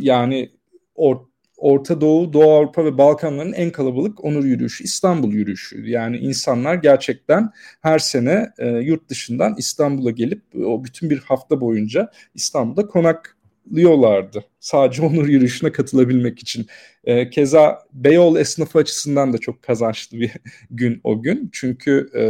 [0.00, 0.50] yani
[0.94, 1.16] or,
[1.56, 5.90] Orta Doğu, Doğu Avrupa ve Balkanların en kalabalık onur yürüyüşü İstanbul yürüyüşü.
[5.90, 12.10] Yani insanlar gerçekten her sene e, yurt dışından İstanbul'a gelip o bütün bir hafta boyunca
[12.34, 13.35] İstanbul'da konak
[13.74, 14.44] liyorlardı.
[14.60, 16.66] Sadece onur yürüyüşüne katılabilmek için.
[17.04, 20.32] E, keza Beyoğlu esnafı açısından da çok kazançlı bir
[20.70, 21.50] gün o gün.
[21.52, 22.24] Çünkü e,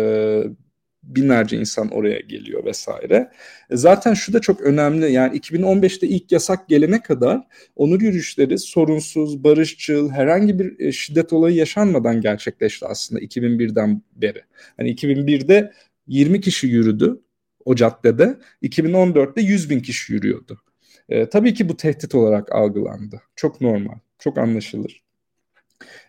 [1.02, 3.30] binlerce insan oraya geliyor vesaire.
[3.70, 5.12] E, zaten şu da çok önemli.
[5.12, 7.42] Yani 2015'te ilk yasak gelene kadar
[7.76, 14.42] onur yürüyüşleri sorunsuz, barışçıl, herhangi bir e, şiddet olayı yaşanmadan gerçekleşti aslında 2001'den beri.
[14.76, 15.72] Hani 2001'de
[16.06, 17.20] 20 kişi yürüdü
[17.64, 18.38] o caddede.
[18.62, 20.60] 2014'te 100 bin kişi yürüyordu.
[21.08, 23.22] E, tabii ki bu tehdit olarak algılandı.
[23.36, 25.02] Çok normal, çok anlaşılır.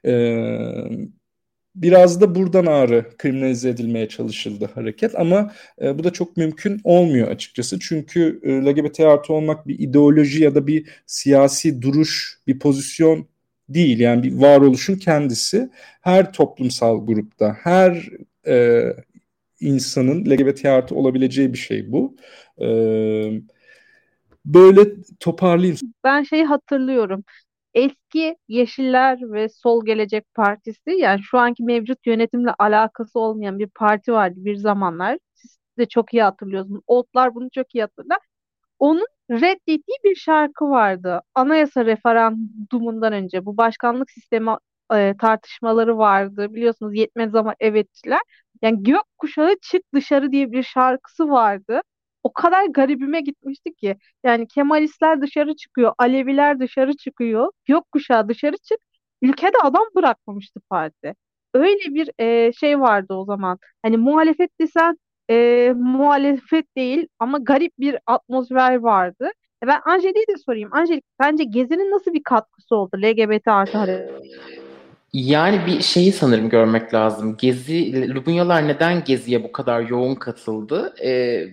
[0.06, 0.12] E,
[1.76, 7.28] biraz da buradan ağrı kriminalize edilmeye çalışıldı hareket ama e, bu da çok mümkün olmuyor
[7.28, 7.80] açıkçası.
[7.80, 13.28] Çünkü e, LGBT artı olmak bir ideoloji ya da bir siyasi duruş, bir pozisyon
[13.70, 14.00] değil.
[14.00, 15.70] Yani bir varoluşun kendisi
[16.02, 18.10] her toplumsal grupta, her
[18.48, 18.84] e,
[19.60, 22.16] insanın LGBT artı olabileceği bir şey bu.
[22.60, 23.57] Evet
[24.54, 25.78] böyle toparlayayım.
[26.04, 27.24] Ben şeyi hatırlıyorum.
[27.74, 34.14] Eski Yeşiller ve Sol Gelecek Partisi yani şu anki mevcut yönetimle alakası olmayan bir parti
[34.14, 35.18] vardı bir zamanlar.
[35.34, 36.82] Siz de çok iyi hatırlıyorsunuz.
[36.88, 38.20] Otlar bunu çok iyi hatırlar.
[38.80, 41.22] Onun reddettiği bir şarkı vardı.
[41.36, 44.52] Anayasa referandumundan önce bu başkanlık sistemi
[44.94, 46.54] e, tartışmaları vardı.
[46.54, 48.22] Biliyorsunuz yetmez ama evetçiler.
[48.62, 51.82] Yani gök kuşağı çık dışarı diye bir şarkısı vardı
[52.24, 53.96] o kadar garibime gitmişti ki.
[54.24, 58.80] Yani Kemalistler dışarı çıkıyor, Aleviler dışarı çıkıyor, gökkuşağı dışarı çık.
[59.22, 61.14] Ülkede adam bırakmamıştı parti.
[61.54, 63.60] Öyle bir e, şey vardı o zaman.
[63.84, 64.98] Hani muhalefet desen
[65.30, 69.30] e, muhalefet değil ama garip bir atmosfer vardı.
[69.64, 70.70] E, ben Angelik'e de sorayım.
[70.74, 73.78] Angelik bence Gezi'nin nasıl bir katkısı oldu LGBT artı
[75.18, 77.38] yani bir şeyi sanırım görmek lazım.
[77.38, 80.94] Gezi, Lubunyalar neden Gezi'ye bu kadar yoğun katıldı?
[81.02, 81.10] Ee,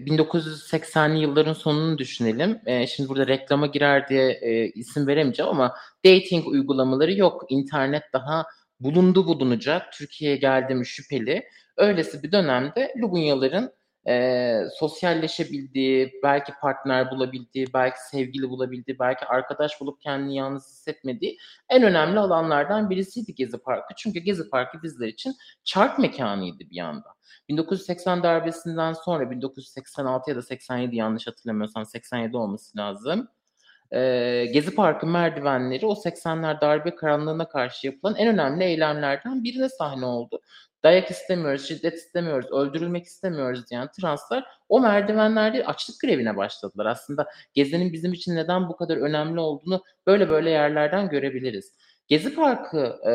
[0.07, 2.59] 1980'li yılların sonunu düşünelim.
[2.67, 5.75] Ee, şimdi burada reklama girer diye e, isim veremeyeceğim ama
[6.07, 7.45] dating uygulamaları yok.
[7.49, 8.47] İnternet daha
[8.81, 9.93] bulundu bulunacak.
[9.93, 11.45] Türkiye'ye geldi mi şüpheli.
[11.77, 13.73] Öylesi bir dönemde Lubunyaların
[14.09, 21.39] e, sosyalleşebildiği, belki partner bulabildiği, belki sevgili bulabildiği, belki arkadaş bulup kendini yalnız hissetmediği
[21.69, 23.95] en önemli alanlardan birisiydi Gezi Parkı.
[23.97, 27.15] Çünkü Gezi Parkı bizler için çark mekanıydı bir yanda.
[27.49, 33.29] 1980 darbesinden sonra 1986 ya da 87 yanlış hatırlamıyorsam 87 olması lazım.
[33.93, 40.07] Ee, Gezi Parkı merdivenleri o 80'ler darbe karanlığına karşı yapılan en önemli eylemlerden birine sahne
[40.07, 40.41] oldu
[40.85, 46.87] dayak istemiyoruz, şiddet istemiyoruz, öldürülmek istemiyoruz diyen translar o merdivenlerde açlık grevine başladılar.
[46.87, 51.75] Aslında Gezi'nin bizim için neden bu kadar önemli olduğunu böyle böyle yerlerden görebiliriz.
[52.09, 53.13] Gezi Parkı e,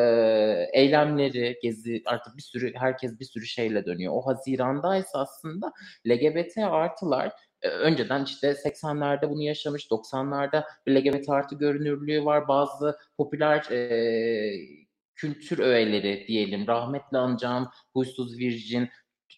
[0.80, 4.12] eylemleri, Gezi artık bir sürü herkes bir sürü şeyle dönüyor.
[4.16, 5.72] O Haziran'daysa aslında
[6.08, 12.48] LGBT artılar e, önceden işte 80'lerde bunu yaşamış, 90'larda bir LGBT artı görünürlüğü var.
[12.48, 13.80] Bazı popüler e,
[15.20, 18.88] kültür öğeleri diyelim, rahmetle anacağım Huysuz Virgin,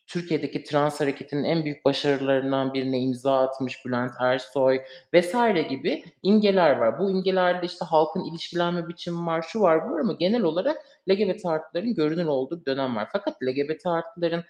[0.06, 4.80] Türkiye'deki trans hareketinin en büyük başarılarından birine imza atmış Bülent Ersoy
[5.14, 6.98] vesaire gibi imgeler var.
[6.98, 10.76] Bu imgelerde işte halkın ilişkilenme biçimi var, şu var, bu var ama genel olarak
[11.10, 13.08] LGBT artıların görünür olduğu dönem var.
[13.12, 14.44] Fakat LGBT artıların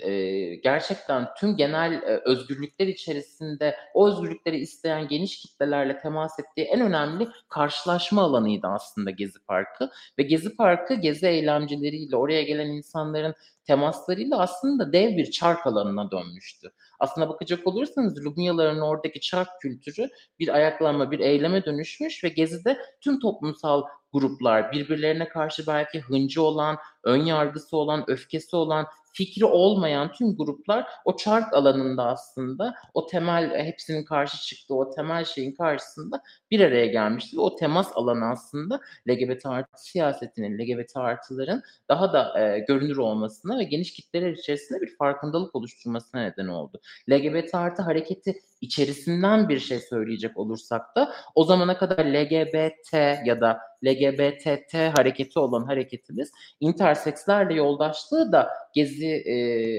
[0.00, 6.80] e, gerçekten tüm genel e, özgürlükler içerisinde o özgürlükleri isteyen geniş kitlelerle temas ettiği en
[6.80, 13.34] önemli karşılaşma alanıydı aslında Gezi Parkı ve Gezi Parkı gezi eylemcileriyle oraya gelen insanların
[13.68, 16.72] temaslarıyla aslında dev bir çark alanına dönmüştü.
[17.00, 23.20] Aslında bakacak olursanız Lubnyaların oradaki çark kültürü bir ayaklanma, bir eyleme dönüşmüş ve Gezi'de tüm
[23.20, 28.86] toplumsal gruplar birbirlerine karşı belki hıncı olan, ön yargısı olan, öfkesi olan
[29.18, 35.24] fikri olmayan tüm gruplar o çark alanında aslında o temel hepsinin karşı çıktığı o temel
[35.24, 37.36] şeyin karşısında bir araya gelmişti.
[37.36, 43.57] Ve o temas alanı aslında LGBT artı siyasetinin, LGBT artıların daha da e, görünür olmasına
[43.58, 46.80] ve geniş kitleler içerisinde bir farkındalık oluşturmasına neden oldu.
[47.10, 52.92] LGBT artı hareketi içerisinden bir şey söyleyecek olursak da o zamana kadar LGBT
[53.26, 59.34] ya da LGBTT hareketi olan hareketimiz intersekslerle yoldaşlığı da gezi e,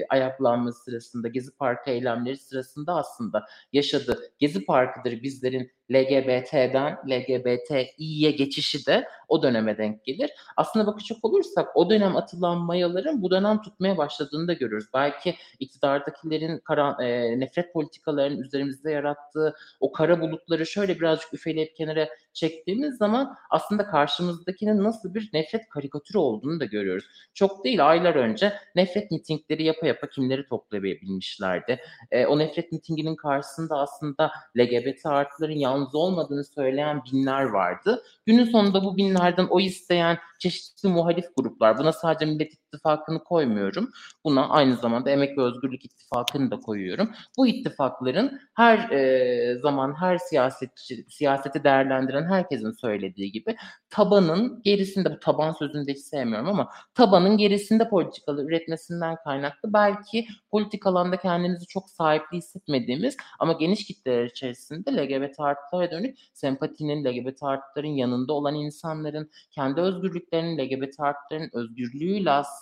[0.06, 4.18] ayaklanması sırasında, gezi parkı eylemleri sırasında aslında yaşadı.
[4.38, 10.30] Gezi parkıdır bizlerin LGBT'den LGBTİ'ye geçişi de o döneme denk gelir.
[10.56, 14.86] Aslında bakacak olursak o dönem atılan mayaların bu dönem tutmaya başladığını da görürüz.
[14.94, 22.08] Belki iktidardakilerin kara, e, nefret politikalarının üzerimizde yarattığı o kara bulutları şöyle birazcık üfeleyip kenara
[22.32, 27.04] çektiğimiz zaman aslında karşımızdakinin nasıl bir nefret karikatürü olduğunu da görüyoruz.
[27.34, 31.80] Çok değil aylar önce nefret mitingleri yapa yapa kimleri toplayabilmişlerdi.
[32.10, 38.02] E, o nefret mitinginin karşısında aslında LGBT artıların yalnız olmadığını söyleyen binler vardı.
[38.26, 43.90] Günün sonunda bu binlerden o isteyen çeşitli muhalif gruplar, buna sadece Millet İttifakı'nı koymuyorum.
[44.24, 47.10] Buna aynı zamanda Emek ve Özgürlük İttifakı'nı da koyuyorum.
[47.36, 53.56] Bu ittifakların her e, zaman her siyasetçi, siyaseti değerlendiren herkesin söylediği gibi
[53.90, 60.26] tabanın gerisinde, bu taban sözünü de hiç sevmiyorum ama tabanın gerisinde politikalar üretmesinden kaynaklı belki
[60.50, 67.42] politik alanda kendimizi çok sahipli hissetmediğimiz ama geniş kitleler içerisinde LGBT artılara dönük sempatinin, LGBT
[67.42, 72.59] artıların yanında olan insanların kendi özgürlüklerinin, LGBT artıların özgürlüğüyle aslında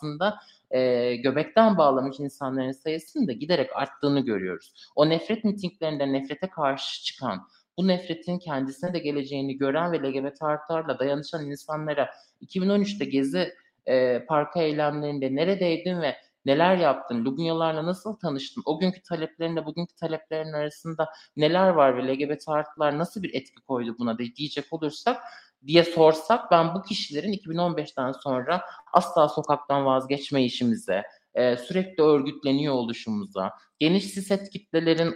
[0.71, 4.73] e, göbekten bağlamış insanların sayısının da giderek arttığını görüyoruz.
[4.97, 10.99] O nefret mitinglerinde nefrete karşı çıkan, bu nefretin kendisine de geleceğini gören ve LGBT artılarla
[10.99, 12.11] dayanışan insanlara
[12.43, 13.55] 2013'te Gezi
[13.87, 20.53] e, parka eylemlerinde neredeydin ve neler yaptın, Lubunyalarla nasıl tanıştın, o günkü taleplerinde bugünkü taleplerin
[20.53, 25.23] arasında neler var ve LGBT artılar nasıl bir etki koydu buna de diyecek olursak
[25.67, 31.03] diye sorsak ben bu kişilerin 2015'ten sonra asla sokaktan vazgeçme işimize,
[31.35, 35.15] e, sürekli örgütleniyor oluşumuza, geniş siset kitlelerin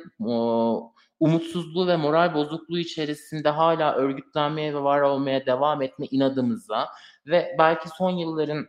[1.20, 6.88] umutsuzluğu ve moral bozukluğu içerisinde hala örgütlenmeye ve var olmaya devam etme inadımıza
[7.26, 8.66] ve belki son yılların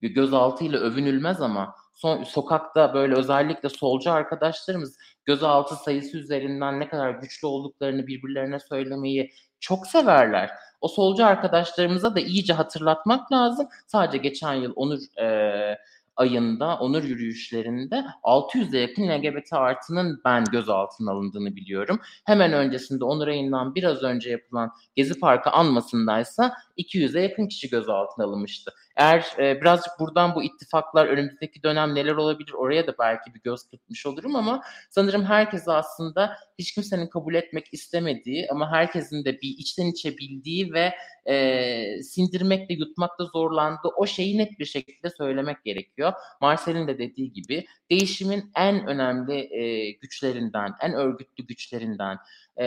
[0.00, 7.46] gözaltıyla övünülmez ama son, sokakta böyle özellikle solcu arkadaşlarımız gözaltı sayısı üzerinden ne kadar güçlü
[7.46, 10.50] olduklarını birbirlerine söylemeyi çok severler.
[10.80, 13.68] O solcu arkadaşlarımıza da iyice hatırlatmak lazım.
[13.86, 15.78] Sadece geçen yıl Onur e,
[16.16, 22.00] ayında onur yürüyüşlerinde 600'e yakın LGBT artının ben gözaltına alındığını biliyorum.
[22.24, 28.72] Hemen öncesinde onur ayından biraz önce yapılan Gezi Parkı anmasındaysa 200'e yakın kişi gözaltına alınmıştı.
[28.96, 33.70] Eğer e, birazcık buradan bu ittifaklar önümüzdeki dönem neler olabilir oraya da belki bir göz
[33.70, 39.48] kırpmış olurum ama sanırım herkes aslında hiç kimsenin kabul etmek istemediği ama herkesin de bir
[39.58, 40.94] içten içe bildiği ve
[41.28, 46.12] e, sindirmekle yutmakta zorlandığı o şeyi net bir şekilde söylemek gerekiyor.
[46.40, 52.18] Marcel'in de dediği gibi değişimin en önemli e, güçlerinden, en örgütlü güçlerinden
[52.56, 52.66] e,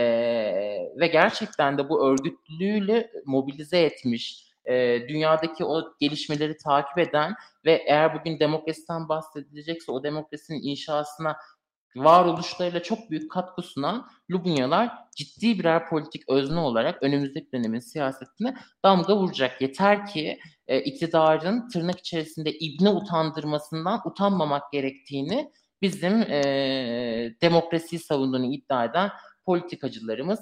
[1.00, 8.20] ve gerçekten de bu örgütlülüğüyle mobilize etmiş, e, dünyadaki o gelişmeleri takip eden ve eğer
[8.20, 11.36] bugün demokrasiden bahsedilecekse o demokrasinin inşasına
[11.96, 19.16] varoluşlarıyla çok büyük katkı sunan Lubunyalar ciddi birer politik özne olarak önümüzdeki dönemin siyasetine damga
[19.16, 19.62] vuracak.
[19.62, 25.52] Yeter ki e, iktidarın tırnak içerisinde ibne utandırmasından utanmamak gerektiğini
[25.82, 26.42] bizim e,
[27.42, 29.10] demokrasiyi savunduğunu iddia eden
[29.46, 30.40] politikacılarımız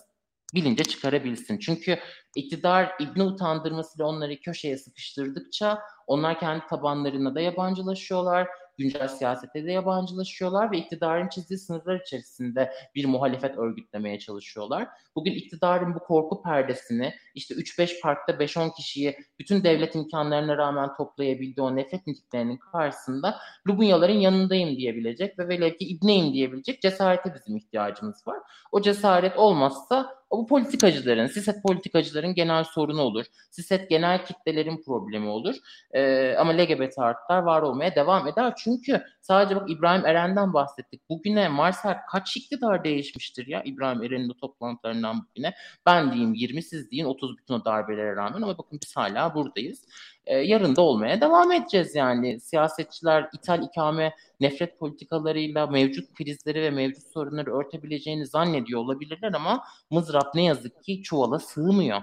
[0.55, 1.59] bilince çıkarabilsin.
[1.59, 1.99] Çünkü
[2.37, 10.73] iktidar ibne utandırmasıyla onları köşeye sıkıştırdıkça onlar kendi tabanlarına da yabancılaşıyorlar güncel siyasete de yabancılaşıyorlar
[10.73, 14.89] ve iktidarın çizdiği sınırlar içerisinde bir muhalefet örgütlemeye çalışıyorlar.
[15.17, 21.67] Bugün iktidarın bu korku perdesini işte 3-5 parkta 5-10 kişiyi bütün devlet imkanlarına rağmen toplayabildiği
[21.67, 28.27] o nefret nitiklerinin karşısında Lubunyaların yanındayım diyebilecek ve velev ki ibneyim diyebilecek cesarete bizim ihtiyacımız
[28.27, 28.39] var.
[28.73, 33.25] O cesaret olmazsa o bu politikacıların, siset politikacıların genel sorunu olur.
[33.51, 35.57] Siset genel kitlelerin problemi olur.
[35.93, 38.55] Ee, ama LGBT artılar var olmaya devam eder.
[38.57, 41.09] Çünkü sadece bak İbrahim Eren'den bahsettik.
[41.09, 45.55] Bugüne Marsel kaç iktidar değişmiştir ya İbrahim Eren'in toplantılarından bugüne.
[45.87, 49.85] Ben diyeyim 20, siz deyin 30 bütün o darbelere rağmen ama bakın biz hala buradayız.
[50.29, 52.41] Ee, yarın da olmaya devam edeceğiz yani.
[52.41, 60.35] Siyasetçiler ithal ikame nefret politikalarıyla mevcut krizleri ve mevcut sorunları örtebileceğini zannediyor olabilirler ama mızrap
[60.35, 62.03] ne yazık ki çuvala sığmıyor.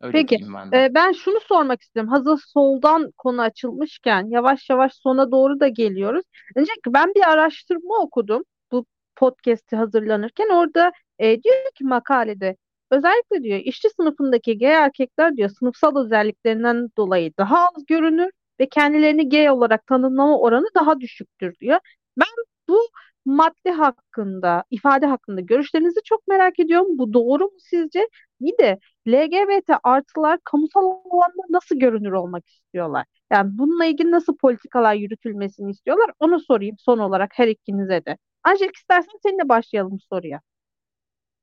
[0.00, 0.84] Öyle Peki, ben, de.
[0.84, 2.12] E, ben şunu sormak istiyorum.
[2.12, 6.24] Hazır soldan konu açılmışken yavaş yavaş sona doğru da geliyoruz.
[6.56, 10.48] Öncelikle ben bir araştırma okudum bu podcast'i hazırlanırken.
[10.48, 12.56] Orada e, diyor ki makalede
[12.90, 18.30] özellikle diyor işçi sınıfındaki gay erkekler diyor sınıfsal özelliklerinden dolayı daha az görünür
[18.60, 21.78] ve kendilerini gay olarak tanımlama oranı daha düşüktür diyor.
[22.18, 22.26] Ben
[22.68, 22.80] bu
[23.24, 26.98] madde hakkında, ifade hakkında görüşlerinizi çok merak ediyorum.
[26.98, 28.08] Bu doğru mu sizce?
[28.40, 28.78] Bir de
[29.08, 33.06] LGBT artılar kamusal alanda nasıl görünür olmak istiyorlar?
[33.32, 36.10] Yani bununla ilgili nasıl politikalar yürütülmesini istiyorlar?
[36.20, 38.16] Onu sorayım son olarak her ikinize de.
[38.44, 40.40] Ancak istersen seninle başlayalım soruya.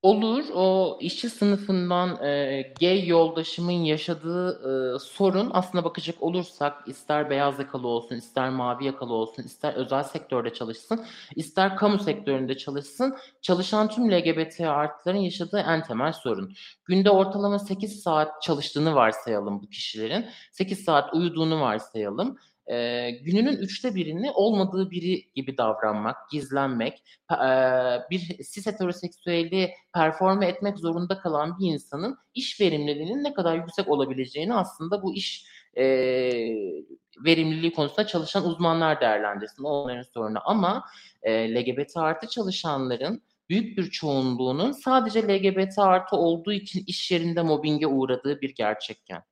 [0.01, 0.45] Olur.
[0.53, 4.49] O işçi sınıfından e, gay yoldaşımın yaşadığı
[4.95, 10.03] e, sorun aslına bakacak olursak ister beyaz yakalı olsun, ister mavi yakalı olsun, ister özel
[10.03, 16.53] sektörde çalışsın, ister kamu sektöründe çalışsın, çalışan tüm LGBT artıların yaşadığı en temel sorun.
[16.85, 20.25] Günde ortalama 8 saat çalıştığını varsayalım bu kişilerin.
[20.51, 22.37] 8 saat uyuduğunu varsayalım
[22.67, 27.47] e, gününün üçte birini olmadığı biri gibi davranmak, gizlenmek, e,
[28.11, 34.53] bir cis heteroseksüeli performe etmek zorunda kalan bir insanın iş verimliliğinin ne kadar yüksek olabileceğini
[34.53, 35.45] aslında bu iş
[35.77, 35.83] e,
[37.25, 39.63] verimliliği konusunda çalışan uzmanlar değerlendirsin.
[39.63, 40.83] Onların sorunu ama
[41.23, 43.21] e, LGBT artı çalışanların
[43.51, 49.23] büyük bir çoğunluğunun sadece LGBT artı olduğu için iş yerinde mobbinge uğradığı bir gerçekken.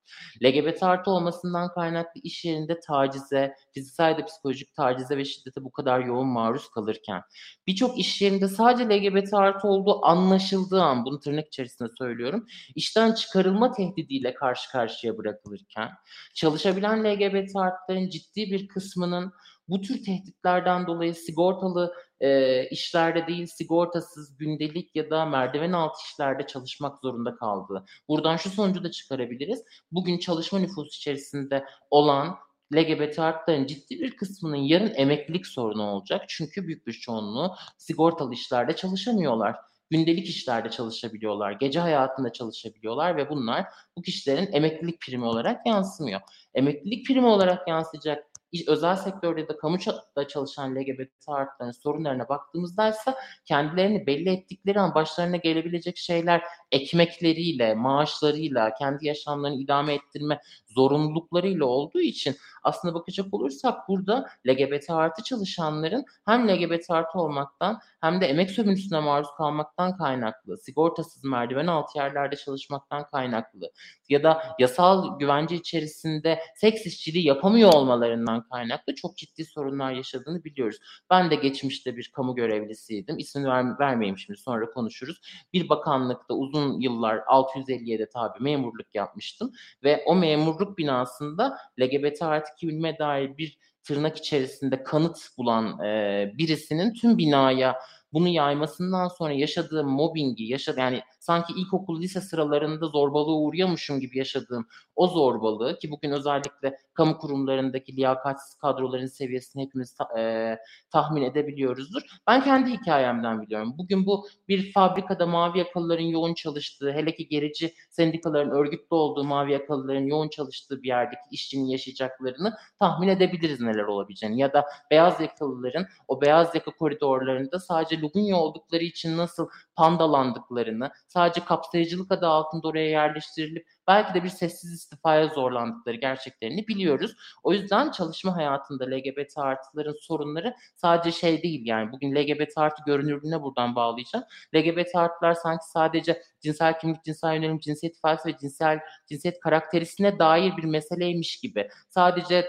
[0.43, 5.99] LGBT artı olmasından kaynaklı iş yerinde tacize, fiziksel de psikolojik tacize ve şiddete bu kadar
[5.99, 7.21] yoğun maruz kalırken,
[7.67, 12.45] birçok iş yerinde sadece LGBT artı olduğu anlaşıldığı an, bunu tırnak içerisinde söylüyorum,
[12.75, 15.89] işten çıkarılma tehdidiyle karşı karşıya bırakılırken,
[16.35, 19.31] çalışabilen LGBT artıların ciddi bir kısmının
[19.67, 26.47] bu tür tehditlerden dolayı sigortalı e, işlerde değil sigortasız gündelik ya da merdiven altı işlerde
[26.47, 27.85] çalışmak zorunda kaldı.
[28.07, 29.63] Buradan şu sonucu da çıkarabiliriz.
[29.91, 32.35] Bugün çalışma nüfusu içerisinde olan
[32.75, 36.25] LGBT artıların ciddi bir kısmının yarın emeklilik sorunu olacak.
[36.27, 39.55] Çünkü büyük bir çoğunluğu sigortalı işlerde çalışamıyorlar
[39.89, 43.65] gündelik işlerde çalışabiliyorlar, gece hayatında çalışabiliyorlar ve bunlar
[43.97, 46.21] bu kişilerin emeklilik primi olarak yansımıyor.
[46.53, 48.28] Emeklilik primi olarak yansıyacak
[48.67, 55.37] özel sektörde da kamuda çalışan LGBT artıların sorunlarına baktığımızda ise kendilerini belli ettikleri an başlarına
[55.37, 64.29] gelebilecek şeyler ekmekleriyle, maaşlarıyla, kendi yaşamlarını idame ettirme zorunluluklarıyla olduğu için aslında bakacak olursak burada
[64.47, 71.23] LGBT artı çalışanların hem LGBT artı olmaktan hem de emek sömürüsüne maruz kalmaktan kaynaklı, sigortasız
[71.23, 73.71] merdiven altı yerlerde çalışmaktan kaynaklı
[74.09, 80.77] ya da yasal güvence içerisinde seks işçiliği yapamıyor olmalarından kaynaklı çok ciddi sorunlar yaşadığını biliyoruz.
[81.09, 83.17] Ben de geçmişte bir kamu görevlisiydim.
[83.17, 85.21] İsmini ver, vermeyeyim şimdi sonra konuşuruz.
[85.53, 89.51] Bir bakanlıkta uzun yıllar 657'de tabi memurluk yapmıştım
[89.83, 96.93] ve o memurluk binasında LGBT artı kimliğime dair bir tırnak içerisinde kanıt bulan e, birisinin
[96.93, 97.75] tüm binaya
[98.13, 104.67] bunu yaymasından sonra yaşadığım mobbingi, yaşadı yani sanki ilkokul lise sıralarında zorbalığa uğruyormuşum gibi yaşadığım
[104.95, 110.57] o zorbalığı ki bugün özellikle kamu kurumlarındaki liyakatsiz kadroların seviyesini hepimiz e,
[110.91, 112.01] tahmin edebiliyoruzdur.
[112.27, 113.73] Ben kendi hikayemden biliyorum.
[113.77, 119.51] Bugün bu bir fabrikada mavi yakalıların yoğun çalıştığı, hele ki gerici sendikaların örgütlü olduğu mavi
[119.51, 124.39] yakalıların yoğun çalıştığı bir yerdeki işçinin yaşayacaklarını tahmin edebiliriz neler olabileceğini.
[124.39, 131.45] Ya da beyaz yakalıların o beyaz yaka koridorlarında sadece Lubunya oldukları için nasıl pandalandıklarını, sadece
[131.45, 137.15] kapsayıcılık adı altında oraya yerleştirilip belki de bir sessiz istifaya zorlandıkları gerçeklerini biliyoruz.
[137.43, 143.41] O yüzden çalışma hayatında LGBT artıların sorunları sadece şey değil yani bugün LGBT artı görünürlüğüne
[143.41, 144.25] buradan bağlayacağım.
[144.55, 148.79] LGBT artılar sanki sadece cinsel kimlik, cinsel yönelim, cinsiyet ifadesi ve cinsel
[149.09, 151.69] cinsiyet karakterisine dair bir meseleymiş gibi.
[151.89, 152.45] Sadece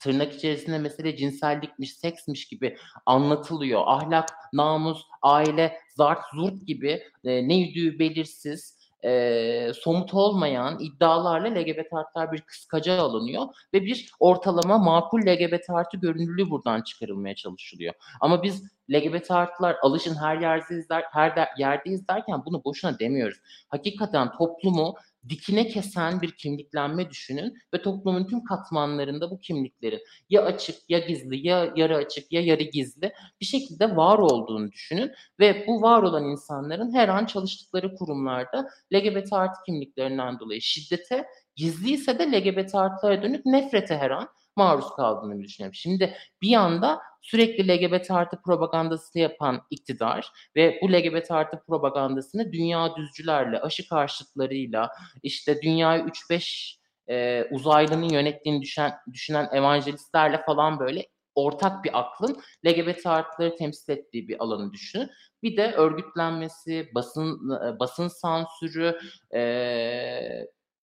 [0.00, 3.82] tırnak içerisinde mesele cinsellikmiş, seksmiş gibi anlatılıyor.
[3.86, 8.74] Ahlak, namus, aile, zart, zurt gibi e, neydi belirsiz,
[9.04, 15.96] e, somut olmayan iddialarla LGBT artılar bir kıskaca alınıyor ve bir ortalama makul LGBT artı
[15.96, 17.94] görünürlüğü buradan çıkarılmaya çalışılıyor.
[18.20, 23.38] Ama biz LGBT artılar alışın her yerde izler, her de, yerde izlerken bunu boşuna demiyoruz.
[23.68, 24.94] Hakikaten toplumu
[25.28, 30.00] dikine kesen bir kimliklenme düşünün ve toplumun tüm katmanlarında bu kimliklerin
[30.30, 35.12] ya açık ya gizli ya yarı açık ya yarı gizli bir şekilde var olduğunu düşünün
[35.40, 41.24] ve bu var olan insanların her an çalıştıkları kurumlarda LGBT artı kimliklerinden dolayı şiddete
[41.56, 45.74] gizliyse de LGBT artılara dönük nefrete her an maruz kaldığını düşünüyorum.
[45.74, 52.96] Şimdi bir yanda sürekli LGBT artı propagandası yapan iktidar ve bu LGBT artı propagandasını dünya
[52.96, 54.90] düzcülerle, aşı karşıtlarıyla,
[55.22, 56.78] işte dünyayı 3-5
[57.08, 64.28] e, uzaylının yönettiğini düşen, düşünen evangelistlerle falan böyle ortak bir aklın LGBT artıları temsil ettiği
[64.28, 65.10] bir alanı düşünün.
[65.42, 67.50] Bir de örgütlenmesi, basın
[67.80, 68.98] basın sansürü,
[69.34, 69.40] e,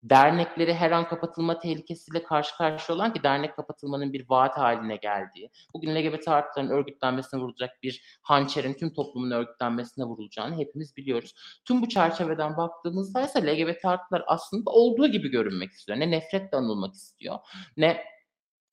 [0.02, 5.50] dernekleri her an kapatılma tehlikesiyle karşı karşıya olan ki dernek kapatılmanın bir vaat haline geldiği,
[5.74, 11.34] bugün LGBT artıların örgütlenmesine vurulacak bir hançerin tüm toplumun örgütlenmesine vurulacağını hepimiz biliyoruz.
[11.64, 16.00] Tüm bu çerçeveden baktığımızda ise LGBT artılar aslında olduğu gibi görünmek istiyor.
[16.00, 17.38] Ne nefretle anılmak istiyor,
[17.76, 18.04] ne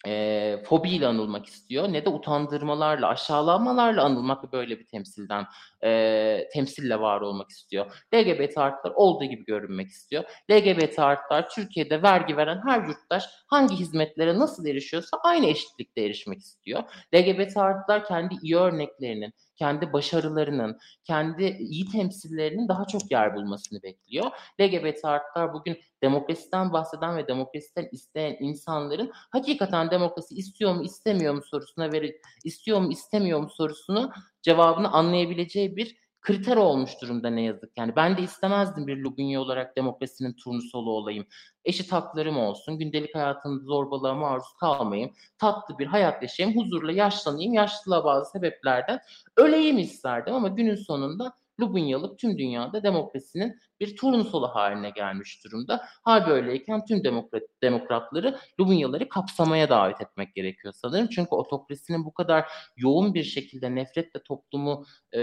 [0.05, 5.45] e, fobiyle anılmak istiyor ne de utandırmalarla, aşağılamalarla anılmak böyle bir temsilden
[5.83, 8.05] e, temsille var olmak istiyor.
[8.13, 10.23] LGBT artılar olduğu gibi görünmek istiyor.
[10.51, 16.83] LGBT artılar Türkiye'de vergi veren her yurttaş hangi hizmetlere nasıl erişiyorsa aynı eşitlikte erişmek istiyor.
[17.15, 24.25] LGBT artılar kendi iyi örneklerinin, kendi başarılarının, kendi iyi temsillerinin daha çok yer bulmasını bekliyor.
[24.61, 31.41] LGBT artılar bugün demokrasiden bahseden ve demokrasiden isteyen insanların hakikaten demokrasi istiyor mu istemiyor mu
[31.41, 34.11] sorusuna verip istiyor mu istemiyor mu sorusunu
[34.41, 37.77] cevabını anlayabileceği bir kriter olmuş durumda ne yazık.
[37.77, 41.25] Yani ben de istemezdim bir Lubunya olarak demokrasinin turnusolu olayım.
[41.65, 48.05] Eşit haklarım olsun, gündelik hayatımda zorbalığa maruz kalmayayım, tatlı bir hayat yaşayayım, huzurla yaşlanayım, yaşlılığa
[48.05, 48.99] bazı sebeplerden
[49.37, 55.85] öleyim isterdim ama günün sonunda Lubunyalık tüm dünyada demokrasinin bir turnusolu haline gelmiş durumda.
[56.03, 61.07] Hal böyleyken tüm demokrat, demokratları Lubunyaları kapsamaya davet etmek gerekiyor sanırım.
[61.07, 62.45] Çünkü otokrasinin bu kadar
[62.77, 65.21] yoğun bir şekilde nefretle toplumu e,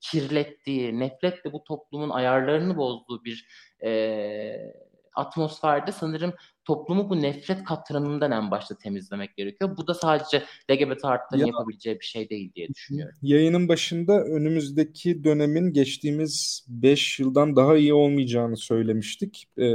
[0.00, 3.48] kirlettiği, nefretle bu toplumun ayarlarını bozduğu bir
[3.84, 3.90] e,
[5.18, 6.32] atmosferde sanırım
[6.64, 9.76] toplumu bu nefret katranından en başta temizlemek gerekiyor.
[9.76, 13.14] Bu da sadece LGBT artıların ya, yapabileceği bir şey değil diye düşünüyorum.
[13.22, 19.48] Yayının başında önümüzdeki dönemin geçtiğimiz 5 yıldan daha iyi olmayacağını söylemiştik.
[19.58, 19.72] Ee,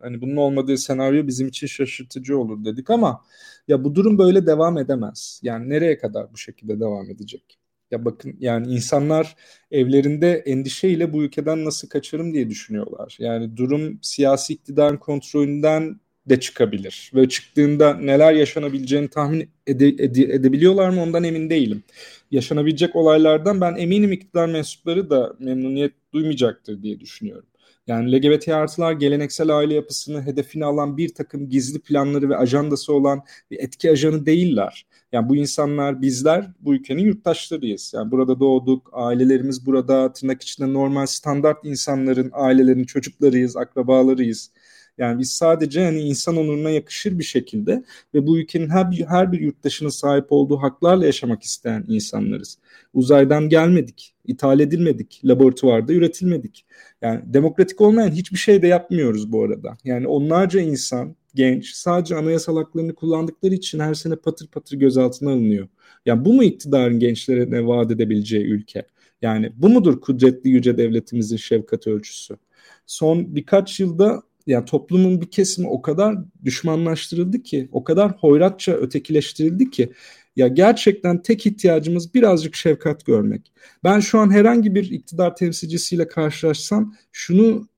[0.00, 3.20] hani bunun olmadığı senaryo bizim için şaşırtıcı olur dedik ama
[3.68, 5.40] ya bu durum böyle devam edemez.
[5.42, 7.58] Yani nereye kadar bu şekilde devam edecek?
[7.90, 9.36] Ya bakın yani insanlar
[9.70, 13.16] evlerinde endişeyle bu ülkeden nasıl kaçarım diye düşünüyorlar.
[13.20, 17.10] Yani durum siyasi iktidarın kontrolünden de çıkabilir.
[17.14, 21.82] Ve çıktığında neler yaşanabileceğini tahmin ede, ede, edebiliyorlar mı ondan emin değilim.
[22.30, 27.46] Yaşanabilecek olaylardan ben eminim iktidar mensupları da memnuniyet duymayacaktır diye düşünüyorum.
[27.86, 33.22] Yani LGBT artılar geleneksel aile yapısını hedefine alan bir takım gizli planları ve ajandası olan
[33.50, 34.86] bir etki ajanı değiller.
[35.12, 37.92] Yani bu insanlar bizler bu ülkenin yurttaşlarıyız.
[37.94, 44.50] Yani burada doğduk, ailelerimiz burada tırnak içinde normal standart insanların, ailelerin çocuklarıyız, akrabalarıyız.
[44.98, 47.84] Yani biz sadece hani insan onuruna yakışır bir şekilde
[48.14, 52.58] ve bu ülkenin her bir, her bir yurttaşının sahip olduğu haklarla yaşamak isteyen insanlarız.
[52.94, 56.66] Uzaydan gelmedik, ithal edilmedik, laboratuvarda üretilmedik.
[57.02, 59.76] Yani demokratik olmayan hiçbir şey de yapmıyoruz bu arada.
[59.84, 65.68] Yani onlarca insan, genç sadece anayasal haklarını kullandıkları için her sene patır patır gözaltına alınıyor.
[66.06, 68.86] Yani bu mu iktidarın gençlere ne vaat edebileceği ülke?
[69.22, 72.36] Yani bu mudur kudretli yüce devletimizin şefkat ölçüsü?
[72.86, 79.70] Son birkaç yılda yani toplumun bir kesimi o kadar düşmanlaştırıldı ki, o kadar hoyratça ötekileştirildi
[79.70, 79.92] ki
[80.36, 83.52] ya gerçekten tek ihtiyacımız birazcık şefkat görmek.
[83.84, 87.68] Ben şu an herhangi bir iktidar temsilcisiyle karşılaşsam şunu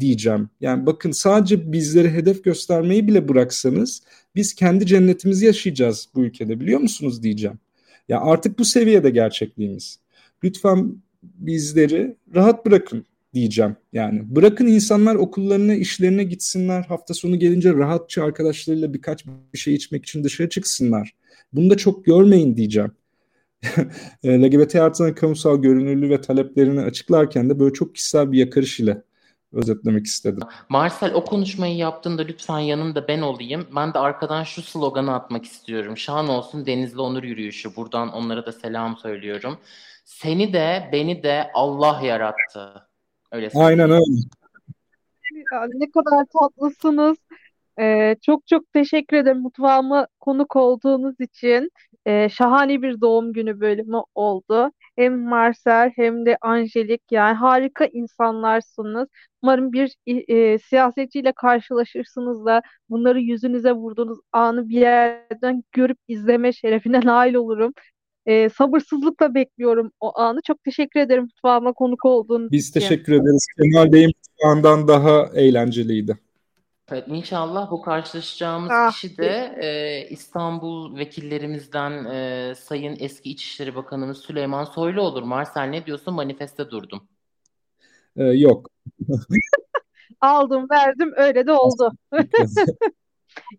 [0.00, 0.48] diyeceğim.
[0.60, 4.02] Yani bakın sadece bizleri hedef göstermeyi bile bıraksanız
[4.34, 7.58] biz kendi cennetimizi yaşayacağız bu ülkede biliyor musunuz diyeceğim.
[8.08, 9.98] Ya artık bu seviyede gerçekliğimiz.
[10.44, 13.76] Lütfen bizleri rahat bırakın diyeceğim.
[13.92, 16.82] Yani bırakın insanlar okullarına, işlerine gitsinler.
[16.82, 21.14] Hafta sonu gelince rahatça arkadaşlarıyla birkaç bir şey içmek için dışarı çıksınlar.
[21.52, 22.92] Bunu da çok görmeyin diyeceğim.
[24.24, 29.02] LGBT artıların kamusal görünürlüğü ve taleplerini açıklarken de böyle çok kişisel bir yakarış ile
[29.52, 30.42] özetlemek istedim.
[30.68, 33.66] Marcel o konuşmayı yaptığında lütfen yanında ben olayım.
[33.76, 35.96] Ben de arkadan şu sloganı atmak istiyorum.
[35.96, 37.76] Şan olsun Denizli Onur Yürüyüşü.
[37.76, 39.58] Buradan onlara da selam söylüyorum.
[40.04, 42.89] Seni de beni de Allah yarattı.
[43.32, 44.04] Öyle Aynen öyle.
[45.52, 47.18] Ya, ne kadar tatlısınız.
[47.80, 51.70] Ee, çok çok teşekkür ederim mutfağıma konuk olduğunuz için.
[52.06, 54.70] Ee, şahane bir doğum günü bölümü oldu.
[54.96, 59.08] Hem Marcel hem de Angelik yani harika insanlarsınız.
[59.42, 67.00] Umarım bir e, siyasetçiyle karşılaşırsınız da bunları yüzünüze vurduğunuz anı bir yerden görüp izleme şerefine
[67.04, 67.72] nail olurum.
[68.26, 70.40] E, sabırsızlıkla bekliyorum o anı.
[70.42, 72.80] Çok teşekkür ederim mutfağıma konuk olduğun Biz için.
[72.80, 73.46] teşekkür ederiz.
[73.62, 76.18] Kemal Bey'in mutfağından daha eğlenceliydi.
[76.92, 84.18] Evet, inşallah bu karşılaşacağımız ah, kişi de e, İstanbul vekillerimizden e, Sayın Eski İçişleri Bakanımız
[84.18, 85.22] Süleyman Soylu olur.
[85.22, 86.14] Marcel ne diyorsun?
[86.14, 87.08] Manifeste durdum.
[88.16, 88.70] Ee, yok.
[90.20, 91.92] Aldım, verdim, öyle de oldu.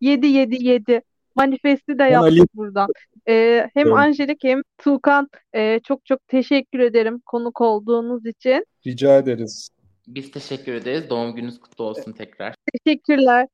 [0.01, 1.01] 7 7 7.
[1.36, 2.47] Manifesti de yaptık Ali...
[2.53, 2.89] buradan.
[3.30, 3.97] Ee, hem evet.
[3.97, 8.65] Angelik hem Tuğkan e, çok çok teşekkür ederim konuk olduğunuz için.
[8.88, 9.69] Rica ederiz.
[10.07, 11.09] Biz teşekkür ederiz.
[11.09, 12.55] Doğum gününüz kutlu olsun tekrar.
[12.86, 13.47] Teşekkürler.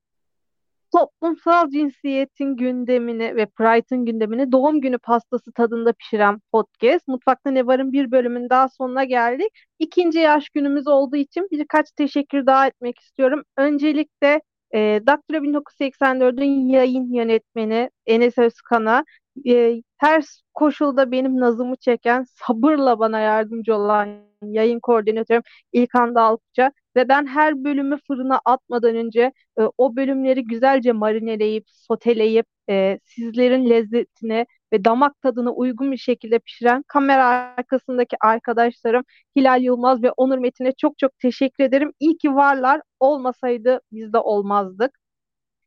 [0.92, 7.08] Toplumsal cinsiyetin gündemini ve Pride'ın gündemini doğum günü pastası tadında pişiren podcast.
[7.08, 9.50] Mutfakta Ne Var'ın bir bölümün daha sonuna geldik.
[9.80, 13.44] İkinci yaş günümüz olduğu için birkaç teşekkür daha etmek istiyorum.
[13.58, 14.42] Öncelikle
[14.74, 19.06] e, Daktilo 1984'ün yayın yönetmeni Enes Özkan'a
[19.46, 24.10] e, ters koşulda benim nazımı çeken, sabırla bana yardımcı olan
[24.42, 25.42] yayın koordinatörüm
[25.74, 32.46] İlkan Dalkıç'a ve ben her bölümü fırına atmadan önce e, o bölümleri güzelce marineleyip, soteleyip
[32.70, 39.04] e, sizlerin lezzetine ve damak tadına uygun bir şekilde pişiren kamera arkasındaki arkadaşlarım
[39.36, 41.94] Hilal Yılmaz ve Onur Metin'e çok çok teşekkür ederim.
[42.00, 42.82] İyi ki varlar.
[43.00, 45.00] Olmasaydı biz de olmazdık.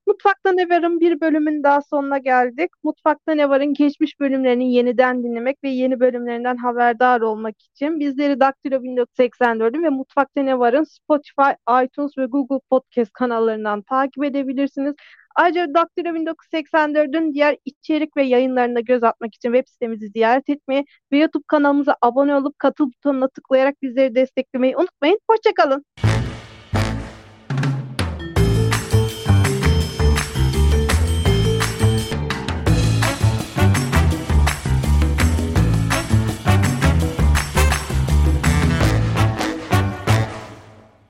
[0.06, 2.70] Mutfakta Ne Var'ın bir bölümün daha sonuna geldik.
[2.84, 8.82] Mutfakta Ne Var'ın geçmiş bölümlerini yeniden dinlemek ve yeni bölümlerinden haberdar olmak için bizleri Daktilo
[8.82, 11.50] 1984'ün ve Mutfakta Ne Var'ın Spotify,
[11.84, 14.94] iTunes ve Google Podcast kanallarından takip edebilirsiniz.
[15.36, 21.18] Ayrıca Daktilo 1984'ün diğer içerik ve yayınlarına göz atmak için web sitemizi ziyaret etmeyi ve
[21.18, 25.20] YouTube kanalımıza abone olup katıl butonuna tıklayarak bizleri desteklemeyi unutmayın.
[25.30, 25.84] Hoşçakalın.